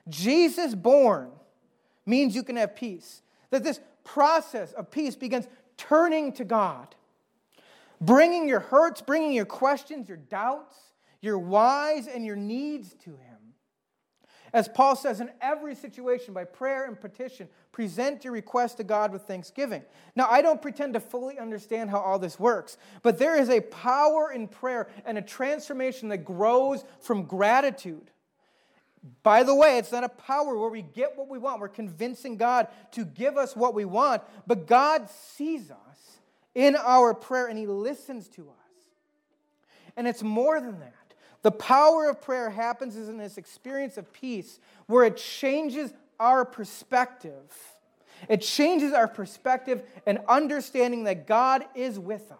Jesus 0.09 0.75
born 0.75 1.31
means 2.05 2.35
you 2.35 2.43
can 2.43 2.57
have 2.57 2.75
peace. 2.75 3.21
That 3.51 3.63
this 3.63 3.79
process 4.03 4.73
of 4.73 4.91
peace 4.91 5.15
begins 5.15 5.47
turning 5.77 6.33
to 6.33 6.43
God, 6.43 6.95
bringing 8.01 8.47
your 8.47 8.59
hurts, 8.59 9.01
bringing 9.01 9.33
your 9.33 9.45
questions, 9.45 10.07
your 10.07 10.17
doubts, 10.17 10.77
your 11.21 11.39
whys, 11.39 12.07
and 12.07 12.25
your 12.25 12.35
needs 12.35 12.93
to 13.05 13.11
Him. 13.11 13.37
As 14.53 14.67
Paul 14.67 14.95
says, 14.95 15.19
in 15.19 15.31
every 15.41 15.73
situation, 15.73 16.31
by 16.31 16.43
prayer 16.43 16.85
and 16.85 16.99
petition, 16.99 17.49
present 17.71 18.23
your 18.23 18.33
request 18.33 18.77
to 18.77 18.83
God 18.83 19.11
with 19.11 19.23
thanksgiving. 19.23 19.81
Now, 20.15 20.27
I 20.29 20.43
don't 20.43 20.61
pretend 20.61 20.93
to 20.93 20.99
fully 20.99 21.39
understand 21.39 21.89
how 21.89 21.99
all 21.99 22.19
this 22.19 22.39
works, 22.39 22.77
but 23.01 23.17
there 23.17 23.35
is 23.35 23.49
a 23.49 23.61
power 23.61 24.31
in 24.31 24.47
prayer 24.47 24.89
and 25.05 25.17
a 25.17 25.23
transformation 25.23 26.09
that 26.09 26.19
grows 26.19 26.83
from 26.99 27.23
gratitude 27.23 28.11
by 29.21 29.43
the 29.43 29.53
way, 29.53 29.77
it's 29.77 29.91
not 29.91 30.03
a 30.03 30.09
power 30.09 30.57
where 30.57 30.69
we 30.69 30.81
get 30.81 31.17
what 31.17 31.27
we 31.27 31.37
want. 31.37 31.59
We're 31.59 31.67
convincing 31.67 32.37
God 32.37 32.67
to 32.91 33.03
give 33.03 33.37
us 33.37 33.55
what 33.55 33.73
we 33.73 33.85
want, 33.85 34.23
but 34.47 34.65
God 34.67 35.09
sees 35.09 35.71
us 35.71 36.17
in 36.55 36.75
our 36.75 37.13
prayer 37.13 37.47
and 37.47 37.57
He 37.57 37.67
listens 37.67 38.27
to 38.29 38.43
us. 38.43 38.57
And 39.97 40.07
it's 40.07 40.23
more 40.23 40.59
than 40.61 40.79
that. 40.79 40.93
The 41.41 41.51
power 41.51 42.09
of 42.09 42.21
prayer 42.21 42.49
happens 42.49 42.95
in 42.95 43.17
this 43.17 43.37
experience 43.37 43.97
of 43.97 44.11
peace 44.13 44.59
where 44.87 45.03
it 45.03 45.17
changes 45.17 45.93
our 46.19 46.45
perspective. 46.45 47.51
It 48.29 48.41
changes 48.41 48.93
our 48.93 49.09
perspective 49.09 49.83
and 50.05 50.19
understanding 50.29 51.03
that 51.03 51.27
God 51.27 51.65
is 51.75 51.99
with 51.99 52.31
us 52.31 52.39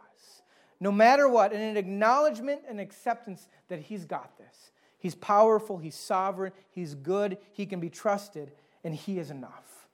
no 0.84 0.91
matter 0.91 1.30
what, 1.30 1.54
and 1.54 1.63
an 1.63 1.78
acknowledgement 1.78 2.62
and 2.67 2.78
acceptance 2.78 3.47
that 3.69 3.80
He's 3.80 4.04
got 4.04 4.38
this. 4.38 4.71
He's 5.04 5.16
powerful, 5.16 5.80
He's 5.80 5.96
sovereign, 5.96 6.54
He's 6.72 6.96
good, 6.96 7.38
He 7.52 7.66
can 7.66 7.82
be 7.82 7.89
trusted, 7.89 8.54
and 8.86 8.96
He 8.96 9.20
is 9.20 9.30
enough. 9.30 9.89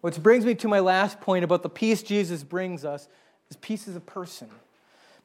Which 0.00 0.22
brings 0.22 0.46
me 0.46 0.54
to 0.54 0.68
my 0.68 0.80
last 0.80 1.20
point 1.20 1.44
about 1.44 1.62
the 1.62 1.68
peace 1.68 2.02
Jesus 2.02 2.42
brings 2.42 2.82
us 2.82 3.06
is 3.50 3.58
peace 3.58 3.86
is 3.86 3.94
a 3.94 4.00
person. 4.00 4.48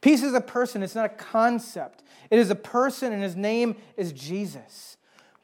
Peace 0.02 0.22
is 0.22 0.34
a 0.34 0.42
person, 0.42 0.82
it's 0.82 0.94
not 0.94 1.06
a 1.06 1.08
concept. 1.08 2.02
It 2.30 2.38
is 2.38 2.50
a 2.50 2.54
person, 2.54 3.14
and 3.14 3.22
his 3.22 3.34
name 3.34 3.76
is 3.96 4.12
Jesus. 4.12 4.98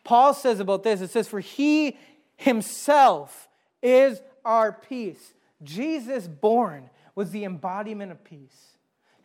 Paul 0.04 0.34
says 0.34 0.60
about 0.60 0.82
this 0.82 1.00
it 1.00 1.08
says, 1.08 1.26
For 1.28 1.40
he 1.40 1.96
himself 2.36 3.48
is 3.82 4.20
our 4.44 4.72
peace. 4.72 5.32
Jesus 5.62 6.28
born 6.28 6.90
was 7.14 7.30
the 7.30 7.44
embodiment 7.44 8.12
of 8.12 8.22
peace. 8.22 8.75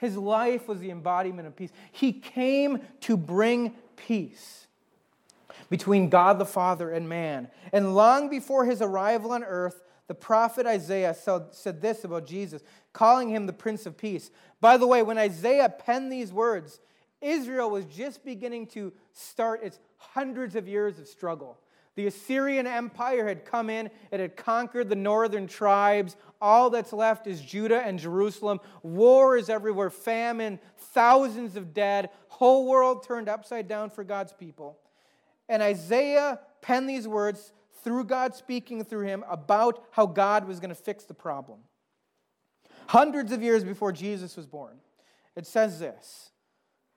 His 0.02 0.18
life 0.18 0.68
was 0.68 0.80
the 0.80 0.90
embodiment 0.90 1.48
of 1.48 1.56
peace. 1.56 1.70
He 1.92 2.12
came 2.12 2.82
to 3.02 3.16
bring 3.16 3.76
peace 3.96 4.66
between 5.70 6.10
God 6.10 6.40
the 6.40 6.46
Father 6.46 6.90
and 6.90 7.08
man. 7.08 7.50
And 7.72 7.94
long 7.94 8.28
before 8.28 8.66
his 8.66 8.82
arrival 8.82 9.32
on 9.32 9.44
earth, 9.44 9.84
the 10.08 10.16
prophet 10.16 10.66
Isaiah 10.66 11.14
said 11.14 11.82
this 11.82 12.04
about 12.04 12.26
Jesus, 12.26 12.64
calling 12.94 13.30
him 13.30 13.46
the 13.46 13.54
Prince 13.54 13.86
of 13.86 13.96
Peace. 13.96 14.32
By 14.60 14.78
the 14.78 14.88
way, 14.88 15.04
when 15.04 15.20
Isaiah 15.20 15.70
penned 15.70 16.12
these 16.12 16.34
words, 16.34 16.80
Israel 17.22 17.70
was 17.70 17.86
just 17.86 18.26
beginning 18.26 18.66
to 18.70 18.92
start 19.14 19.62
its 19.62 19.78
hundreds 19.98 20.56
of 20.56 20.68
years 20.68 20.98
of 20.98 21.08
struggle. 21.08 21.60
The 21.96 22.08
Assyrian 22.08 22.68
Empire 22.68 23.28
had 23.28 23.44
come 23.44 23.70
in, 23.70 23.90
it 24.12 24.20
had 24.20 24.38
conquered 24.38 24.88
the 24.88 24.96
northern 24.96 25.46
tribes. 25.46 26.16
All 26.42 26.70
that's 26.70 26.94
left 26.94 27.28
is 27.28 27.42
Judah 27.42 27.82
and 27.82 28.00
Jerusalem. 28.00 28.62
War 28.82 29.36
is 29.36 29.50
everywhere, 29.50 29.90
famine, 29.90 30.60
thousands 30.78 31.58
of 31.58 31.74
dead, 31.74 32.10
whole 32.30 32.68
world 32.68 33.06
turned 33.06 33.28
upside 33.28 33.68
down 33.68 33.90
for 33.90 34.06
God's 34.06 34.32
people. 34.32 34.80
And 35.50 35.62
Isaiah 35.62 36.40
penned 36.62 36.90
these 36.90 37.08
words 37.08 37.52
through 37.84 38.06
God 38.06 38.36
speaking 38.36 38.86
through 38.86 39.08
him 39.08 39.26
about 39.30 39.84
how 39.92 40.06
God 40.06 40.48
was 40.48 40.60
going 40.60 40.70
to 40.70 40.76
fix 40.76 41.04
the 41.04 41.14
problem. 41.14 41.60
Hundreds 42.88 43.32
of 43.32 43.44
years 43.44 43.64
before 43.64 43.92
Jesus 43.92 44.38
was 44.38 44.48
born, 44.48 44.78
it 45.36 45.46
says 45.46 45.80
this 45.80 46.32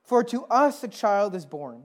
For 0.05 0.23
to 0.25 0.45
us 0.45 0.85
a 0.85 0.89
child 0.89 1.35
is 1.35 1.47
born 1.47 1.85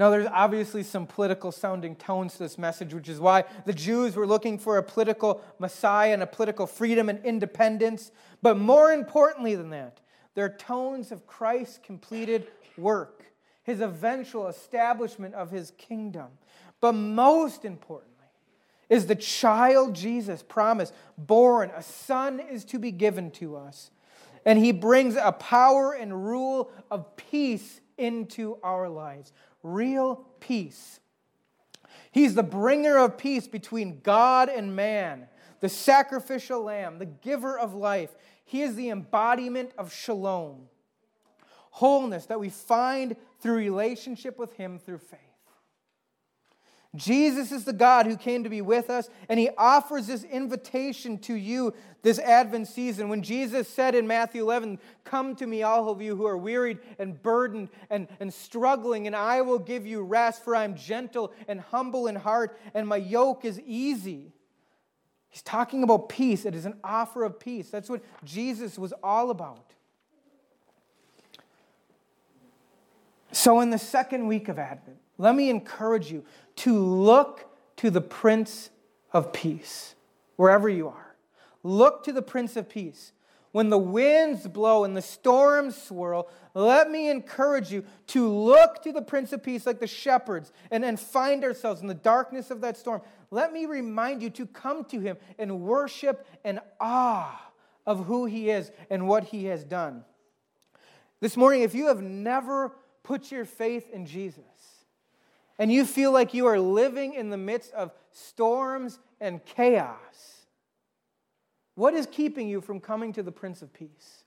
Now, 0.00 0.08
there's 0.08 0.28
obviously 0.32 0.82
some 0.82 1.06
political 1.06 1.52
sounding 1.52 1.94
tones 1.94 2.32
to 2.32 2.38
this 2.38 2.56
message, 2.56 2.94
which 2.94 3.10
is 3.10 3.20
why 3.20 3.44
the 3.66 3.74
Jews 3.74 4.16
were 4.16 4.26
looking 4.26 4.58
for 4.58 4.78
a 4.78 4.82
political 4.82 5.42
Messiah 5.58 6.14
and 6.14 6.22
a 6.22 6.26
political 6.26 6.66
freedom 6.66 7.10
and 7.10 7.22
independence. 7.22 8.10
But 8.40 8.56
more 8.56 8.92
importantly 8.92 9.56
than 9.56 9.68
that, 9.70 10.00
they're 10.34 10.48
tones 10.48 11.12
of 11.12 11.26
Christ's 11.26 11.80
completed 11.84 12.46
work, 12.78 13.26
his 13.62 13.82
eventual 13.82 14.48
establishment 14.48 15.34
of 15.34 15.50
his 15.50 15.72
kingdom. 15.72 16.28
But 16.80 16.92
most 16.92 17.66
importantly, 17.66 18.24
is 18.88 19.04
the 19.04 19.14
child 19.14 19.94
Jesus 19.94 20.42
promised, 20.42 20.94
born, 21.18 21.70
a 21.76 21.82
son 21.82 22.40
is 22.40 22.64
to 22.64 22.78
be 22.78 22.90
given 22.90 23.30
to 23.32 23.54
us. 23.54 23.90
And 24.46 24.58
he 24.58 24.72
brings 24.72 25.16
a 25.16 25.32
power 25.32 25.92
and 25.92 26.26
rule 26.26 26.70
of 26.90 27.18
peace 27.18 27.82
into 27.98 28.56
our 28.62 28.88
lives 28.88 29.34
real 29.62 30.26
peace. 30.40 31.00
He's 32.10 32.34
the 32.34 32.42
bringer 32.42 32.98
of 32.98 33.16
peace 33.16 33.46
between 33.46 34.00
God 34.00 34.48
and 34.48 34.74
man, 34.74 35.28
the 35.60 35.68
sacrificial 35.68 36.62
lamb, 36.62 36.98
the 36.98 37.06
giver 37.06 37.58
of 37.58 37.74
life. 37.74 38.14
He 38.44 38.62
is 38.62 38.74
the 38.74 38.90
embodiment 38.90 39.72
of 39.78 39.92
shalom, 39.92 40.68
wholeness 41.70 42.26
that 42.26 42.40
we 42.40 42.48
find 42.48 43.16
through 43.40 43.54
relationship 43.54 44.38
with 44.38 44.54
Him 44.54 44.78
through 44.78 44.98
faith. 44.98 45.29
Jesus 46.96 47.52
is 47.52 47.64
the 47.64 47.72
God 47.72 48.06
who 48.06 48.16
came 48.16 48.42
to 48.42 48.50
be 48.50 48.62
with 48.62 48.90
us, 48.90 49.08
and 49.28 49.38
he 49.38 49.48
offers 49.56 50.08
this 50.08 50.24
invitation 50.24 51.18
to 51.18 51.34
you 51.34 51.72
this 52.02 52.18
Advent 52.18 52.66
season. 52.66 53.08
When 53.08 53.22
Jesus 53.22 53.68
said 53.68 53.94
in 53.94 54.08
Matthew 54.08 54.42
11, 54.42 54.80
Come 55.04 55.36
to 55.36 55.46
me, 55.46 55.62
all 55.62 55.88
of 55.88 56.02
you 56.02 56.16
who 56.16 56.26
are 56.26 56.36
wearied 56.36 56.78
and 56.98 57.22
burdened 57.22 57.68
and, 57.90 58.08
and 58.18 58.34
struggling, 58.34 59.06
and 59.06 59.14
I 59.14 59.40
will 59.42 59.60
give 59.60 59.86
you 59.86 60.02
rest, 60.02 60.42
for 60.42 60.56
I 60.56 60.64
am 60.64 60.74
gentle 60.74 61.32
and 61.46 61.60
humble 61.60 62.08
in 62.08 62.16
heart, 62.16 62.58
and 62.74 62.88
my 62.88 62.96
yoke 62.96 63.44
is 63.44 63.60
easy. 63.60 64.32
He's 65.28 65.42
talking 65.42 65.84
about 65.84 66.08
peace. 66.08 66.44
It 66.44 66.56
is 66.56 66.66
an 66.66 66.74
offer 66.82 67.22
of 67.22 67.38
peace. 67.38 67.70
That's 67.70 67.88
what 67.88 68.02
Jesus 68.24 68.76
was 68.76 68.92
all 69.00 69.30
about. 69.30 69.74
So, 73.30 73.60
in 73.60 73.70
the 73.70 73.78
second 73.78 74.26
week 74.26 74.48
of 74.48 74.58
Advent, 74.58 74.98
let 75.20 75.34
me 75.34 75.50
encourage 75.50 76.10
you 76.10 76.24
to 76.56 76.78
look 76.78 77.46
to 77.76 77.90
the 77.90 78.00
Prince 78.00 78.70
of 79.12 79.34
Peace, 79.34 79.94
wherever 80.36 80.66
you 80.66 80.88
are. 80.88 81.14
Look 81.62 82.04
to 82.04 82.12
the 82.12 82.22
Prince 82.22 82.56
of 82.56 82.70
Peace. 82.70 83.12
When 83.52 83.68
the 83.68 83.78
winds 83.78 84.48
blow 84.48 84.84
and 84.84 84.96
the 84.96 85.02
storms 85.02 85.80
swirl, 85.80 86.28
let 86.54 86.90
me 86.90 87.10
encourage 87.10 87.70
you 87.70 87.84
to 88.08 88.28
look 88.28 88.82
to 88.82 88.92
the 88.92 89.02
Prince 89.02 89.32
of 89.34 89.42
Peace 89.42 89.66
like 89.66 89.78
the 89.78 89.86
shepherds 89.86 90.52
and, 90.70 90.84
and 90.86 90.98
find 90.98 91.44
ourselves 91.44 91.82
in 91.82 91.86
the 91.86 91.94
darkness 91.94 92.50
of 92.50 92.62
that 92.62 92.78
storm. 92.78 93.02
Let 93.30 93.52
me 93.52 93.66
remind 93.66 94.22
you 94.22 94.30
to 94.30 94.46
come 94.46 94.84
to 94.84 95.00
him 95.00 95.18
and 95.38 95.60
worship 95.60 96.26
and 96.44 96.60
awe 96.80 97.52
of 97.84 98.06
who 98.06 98.24
he 98.24 98.48
is 98.48 98.70
and 98.88 99.06
what 99.06 99.24
he 99.24 99.46
has 99.46 99.64
done. 99.64 100.02
This 101.20 101.36
morning, 101.36 101.60
if 101.60 101.74
you 101.74 101.88
have 101.88 102.00
never 102.00 102.72
put 103.02 103.30
your 103.30 103.44
faith 103.44 103.90
in 103.92 104.06
Jesus, 104.06 104.44
and 105.60 105.70
you 105.70 105.84
feel 105.84 106.10
like 106.10 106.32
you 106.32 106.46
are 106.46 106.58
living 106.58 107.12
in 107.12 107.28
the 107.28 107.36
midst 107.36 107.70
of 107.74 107.92
storms 108.12 108.98
and 109.20 109.44
chaos, 109.44 110.46
what 111.74 111.92
is 111.92 112.06
keeping 112.10 112.48
you 112.48 112.62
from 112.62 112.80
coming 112.80 113.12
to 113.12 113.22
the 113.22 113.30
Prince 113.30 113.60
of 113.60 113.70
Peace? 113.70 114.24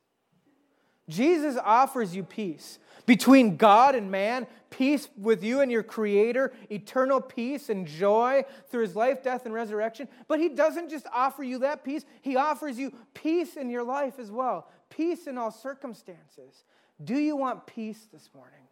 Jesus 1.10 1.58
offers 1.58 2.15
you 2.15 2.24
peace 2.24 2.78
between 3.08 3.58
God 3.58 3.96
and 3.96 4.12
man, 4.12 4.46
peace 4.69 5.10
with 5.17 5.43
you 5.43 5.62
and 5.62 5.72
your 5.72 5.82
Creator, 5.82 6.54
eternal 6.69 7.19
peace 7.19 7.67
and 7.69 7.88
joy 7.88 8.46
through 8.69 8.84
His 8.84 8.96
life, 8.96 9.24
death, 9.24 9.46
and 9.46 9.56
resurrection. 9.56 10.08
But 10.28 10.39
He 10.39 10.50
doesn't 10.50 10.91
just 10.91 11.08
offer 11.12 11.43
you 11.43 11.58
that 11.60 11.84
peace, 11.84 12.06
He 12.22 12.36
offers 12.36 12.78
you 12.78 12.93
peace 13.15 13.58
in 13.58 13.72
your 13.72 13.84
life 13.84 14.19
as 14.19 14.30
well, 14.30 14.69
peace 14.91 15.26
in 15.26 15.39
all 15.39 15.52
circumstances. 15.52 16.63
Do 17.04 17.15
you 17.15 17.36
want 17.36 17.65
peace 17.65 18.08
this 18.13 18.30
morning? 18.36 18.62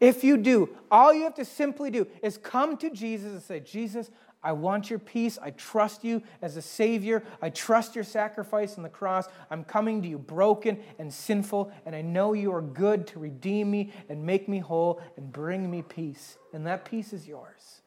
If 0.00 0.24
you 0.24 0.38
do, 0.38 0.70
all 0.90 1.12
you 1.12 1.24
have 1.24 1.34
to 1.34 1.44
simply 1.44 1.90
do 1.90 2.06
is 2.22 2.38
come 2.38 2.78
to 2.78 2.88
Jesus 2.90 3.32
and 3.32 3.42
say, 3.42 3.60
Jesus, 3.60 4.10
I 4.42 4.52
want 4.52 4.88
your 4.88 4.98
peace. 4.98 5.38
I 5.40 5.50
trust 5.50 6.02
you 6.02 6.22
as 6.40 6.56
a 6.56 6.62
Savior. 6.62 7.22
I 7.42 7.50
trust 7.50 7.94
your 7.94 8.04
sacrifice 8.04 8.78
on 8.78 8.82
the 8.82 8.88
cross. 8.88 9.26
I'm 9.50 9.62
coming 9.62 10.00
to 10.00 10.08
you 10.08 10.18
broken 10.18 10.78
and 10.98 11.12
sinful, 11.12 11.70
and 11.84 11.94
I 11.94 12.00
know 12.00 12.32
you 12.32 12.52
are 12.54 12.62
good 12.62 13.06
to 13.08 13.18
redeem 13.18 13.70
me 13.70 13.92
and 14.08 14.24
make 14.24 14.48
me 14.48 14.58
whole 14.58 15.02
and 15.18 15.30
bring 15.30 15.70
me 15.70 15.82
peace. 15.82 16.38
And 16.54 16.66
that 16.66 16.86
peace 16.86 17.12
is 17.12 17.28
yours. 17.28 17.82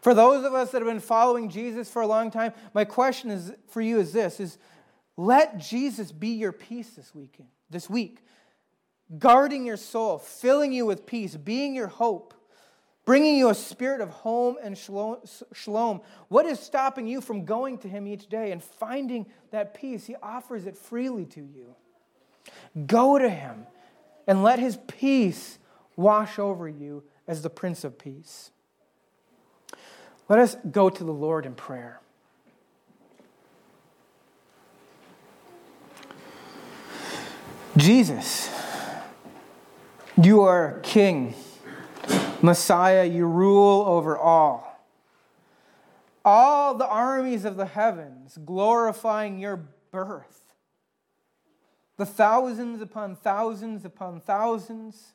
For 0.00 0.14
those 0.14 0.46
of 0.46 0.54
us 0.54 0.70
that 0.70 0.80
have 0.80 0.90
been 0.90 1.00
following 1.00 1.50
Jesus 1.50 1.90
for 1.90 2.00
a 2.00 2.06
long 2.06 2.30
time, 2.30 2.54
my 2.72 2.86
question 2.86 3.30
is 3.30 3.52
for 3.68 3.82
you 3.82 3.98
is 3.98 4.12
this 4.14 4.40
is 4.40 4.56
let 5.18 5.58
Jesus 5.58 6.12
be 6.12 6.28
your 6.28 6.52
peace 6.52 6.90
this 6.90 7.14
weekend, 7.14 7.48
this 7.68 7.90
week 7.90 8.22
guarding 9.18 9.64
your 9.64 9.76
soul, 9.76 10.18
filling 10.18 10.72
you 10.72 10.86
with 10.86 11.06
peace, 11.06 11.36
being 11.36 11.74
your 11.74 11.86
hope, 11.86 12.34
bringing 13.04 13.36
you 13.36 13.48
a 13.50 13.54
spirit 13.54 14.00
of 14.00 14.10
home 14.10 14.56
and 14.62 14.76
shalom. 14.76 16.00
What 16.28 16.46
is 16.46 16.58
stopping 16.58 17.06
you 17.06 17.20
from 17.20 17.44
going 17.44 17.78
to 17.78 17.88
Him 17.88 18.06
each 18.06 18.28
day 18.28 18.50
and 18.50 18.62
finding 18.62 19.26
that 19.52 19.74
peace? 19.74 20.06
He 20.06 20.16
offers 20.16 20.66
it 20.66 20.76
freely 20.76 21.24
to 21.26 21.40
you. 21.40 21.74
Go 22.86 23.18
to 23.18 23.28
Him 23.28 23.66
and 24.26 24.42
let 24.42 24.58
His 24.58 24.78
peace 24.88 25.58
wash 25.94 26.38
over 26.38 26.68
you 26.68 27.04
as 27.28 27.42
the 27.42 27.50
Prince 27.50 27.84
of 27.84 27.98
Peace. 27.98 28.50
Let 30.28 30.40
us 30.40 30.56
go 30.70 30.90
to 30.90 31.04
the 31.04 31.12
Lord 31.12 31.46
in 31.46 31.54
prayer. 31.54 32.00
Jesus. 37.76 38.50
You 40.22 40.42
are 40.42 40.80
king, 40.82 41.34
Messiah, 42.40 43.04
you 43.04 43.26
rule 43.26 43.84
over 43.86 44.16
all. 44.16 44.82
All 46.24 46.74
the 46.74 46.86
armies 46.86 47.44
of 47.44 47.56
the 47.56 47.66
heavens 47.66 48.38
glorifying 48.42 49.38
your 49.38 49.68
birth. 49.92 50.54
The 51.98 52.06
thousands 52.06 52.80
upon 52.80 53.14
thousands 53.14 53.84
upon 53.84 54.20
thousands 54.22 55.12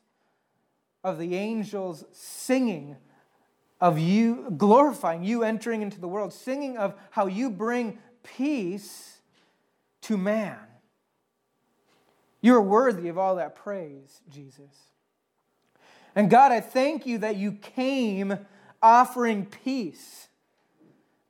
of 1.02 1.18
the 1.18 1.34
angels 1.34 2.04
singing 2.12 2.96
of 3.80 3.98
you, 3.98 4.54
glorifying 4.56 5.24
you 5.24 5.42
entering 5.42 5.82
into 5.82 6.00
the 6.00 6.06
world, 6.06 6.32
singing 6.32 6.76
of 6.76 6.94
how 7.10 7.26
you 7.26 7.50
bring 7.50 7.98
peace 8.22 9.18
to 10.02 10.16
man. 10.16 10.58
You're 12.40 12.62
worthy 12.62 13.08
of 13.08 13.18
all 13.18 13.36
that 13.36 13.56
praise, 13.56 14.20
Jesus. 14.30 14.91
And 16.14 16.30
God, 16.30 16.52
I 16.52 16.60
thank 16.60 17.06
you 17.06 17.18
that 17.18 17.36
you 17.36 17.52
came 17.52 18.38
offering 18.82 19.46
peace. 19.46 20.28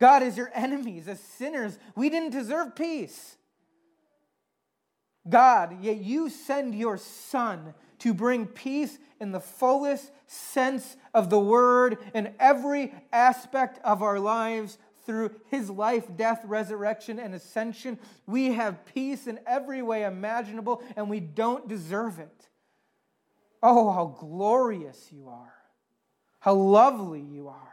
God, 0.00 0.22
as 0.22 0.36
your 0.36 0.50
enemies, 0.54 1.06
as 1.06 1.20
sinners, 1.20 1.78
we 1.94 2.10
didn't 2.10 2.30
deserve 2.30 2.74
peace. 2.74 3.36
God, 5.28 5.82
yet 5.82 5.98
you 5.98 6.28
send 6.28 6.74
your 6.74 6.96
Son 6.96 7.74
to 8.00 8.12
bring 8.12 8.46
peace 8.46 8.98
in 9.20 9.30
the 9.30 9.38
fullest 9.38 10.10
sense 10.26 10.96
of 11.14 11.30
the 11.30 11.38
word 11.38 11.98
in 12.14 12.34
every 12.40 12.92
aspect 13.12 13.78
of 13.84 14.02
our 14.02 14.18
lives 14.18 14.78
through 15.06 15.30
his 15.48 15.70
life, 15.70 16.04
death, 16.16 16.40
resurrection, 16.44 17.20
and 17.20 17.34
ascension. 17.34 17.98
We 18.26 18.52
have 18.54 18.84
peace 18.84 19.28
in 19.28 19.38
every 19.46 19.82
way 19.82 20.04
imaginable, 20.04 20.82
and 20.96 21.08
we 21.08 21.20
don't 21.20 21.68
deserve 21.68 22.18
it. 22.18 22.48
Oh, 23.62 23.92
how 23.92 24.16
glorious 24.18 25.08
you 25.12 25.28
are! 25.28 25.54
How 26.40 26.54
lovely 26.54 27.20
you 27.20 27.48
are. 27.48 27.72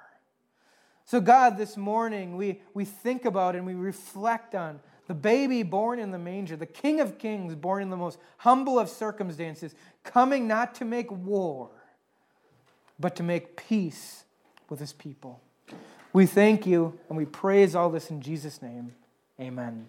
So, 1.06 1.20
God, 1.20 1.58
this 1.58 1.76
morning 1.76 2.38
we, 2.38 2.62
we 2.76 2.86
think 2.86 3.26
about 3.26 3.56
and 3.56 3.66
we 3.66 3.74
reflect 3.74 4.54
on 4.54 4.80
the 5.08 5.16
baby 5.16 5.64
born 5.64 5.98
in 5.98 6.12
the 6.12 6.20
manger, 6.20 6.56
the 6.56 6.68
King 6.68 7.00
of 7.00 7.18
Kings 7.18 7.56
born 7.56 7.82
in 7.82 7.90
the 7.90 7.98
most 7.98 8.20
humble 8.38 8.78
of 8.78 8.90
circumstances, 8.90 9.74
coming 10.04 10.48
not 10.48 10.76
to 10.76 10.86
make 10.86 11.12
war, 11.12 11.72
but 13.00 13.16
to 13.16 13.24
make 13.24 13.58
peace 13.58 14.24
with 14.70 14.80
his 14.80 14.94
people. 14.94 15.42
We 16.14 16.28
thank 16.28 16.68
you 16.68 17.00
and 17.10 17.18
we 17.18 17.26
praise 17.26 17.74
all 17.74 17.90
this 17.90 18.12
in 18.12 18.22
Jesus' 18.22 18.62
name. 18.62 18.94
Amen. 19.40 19.88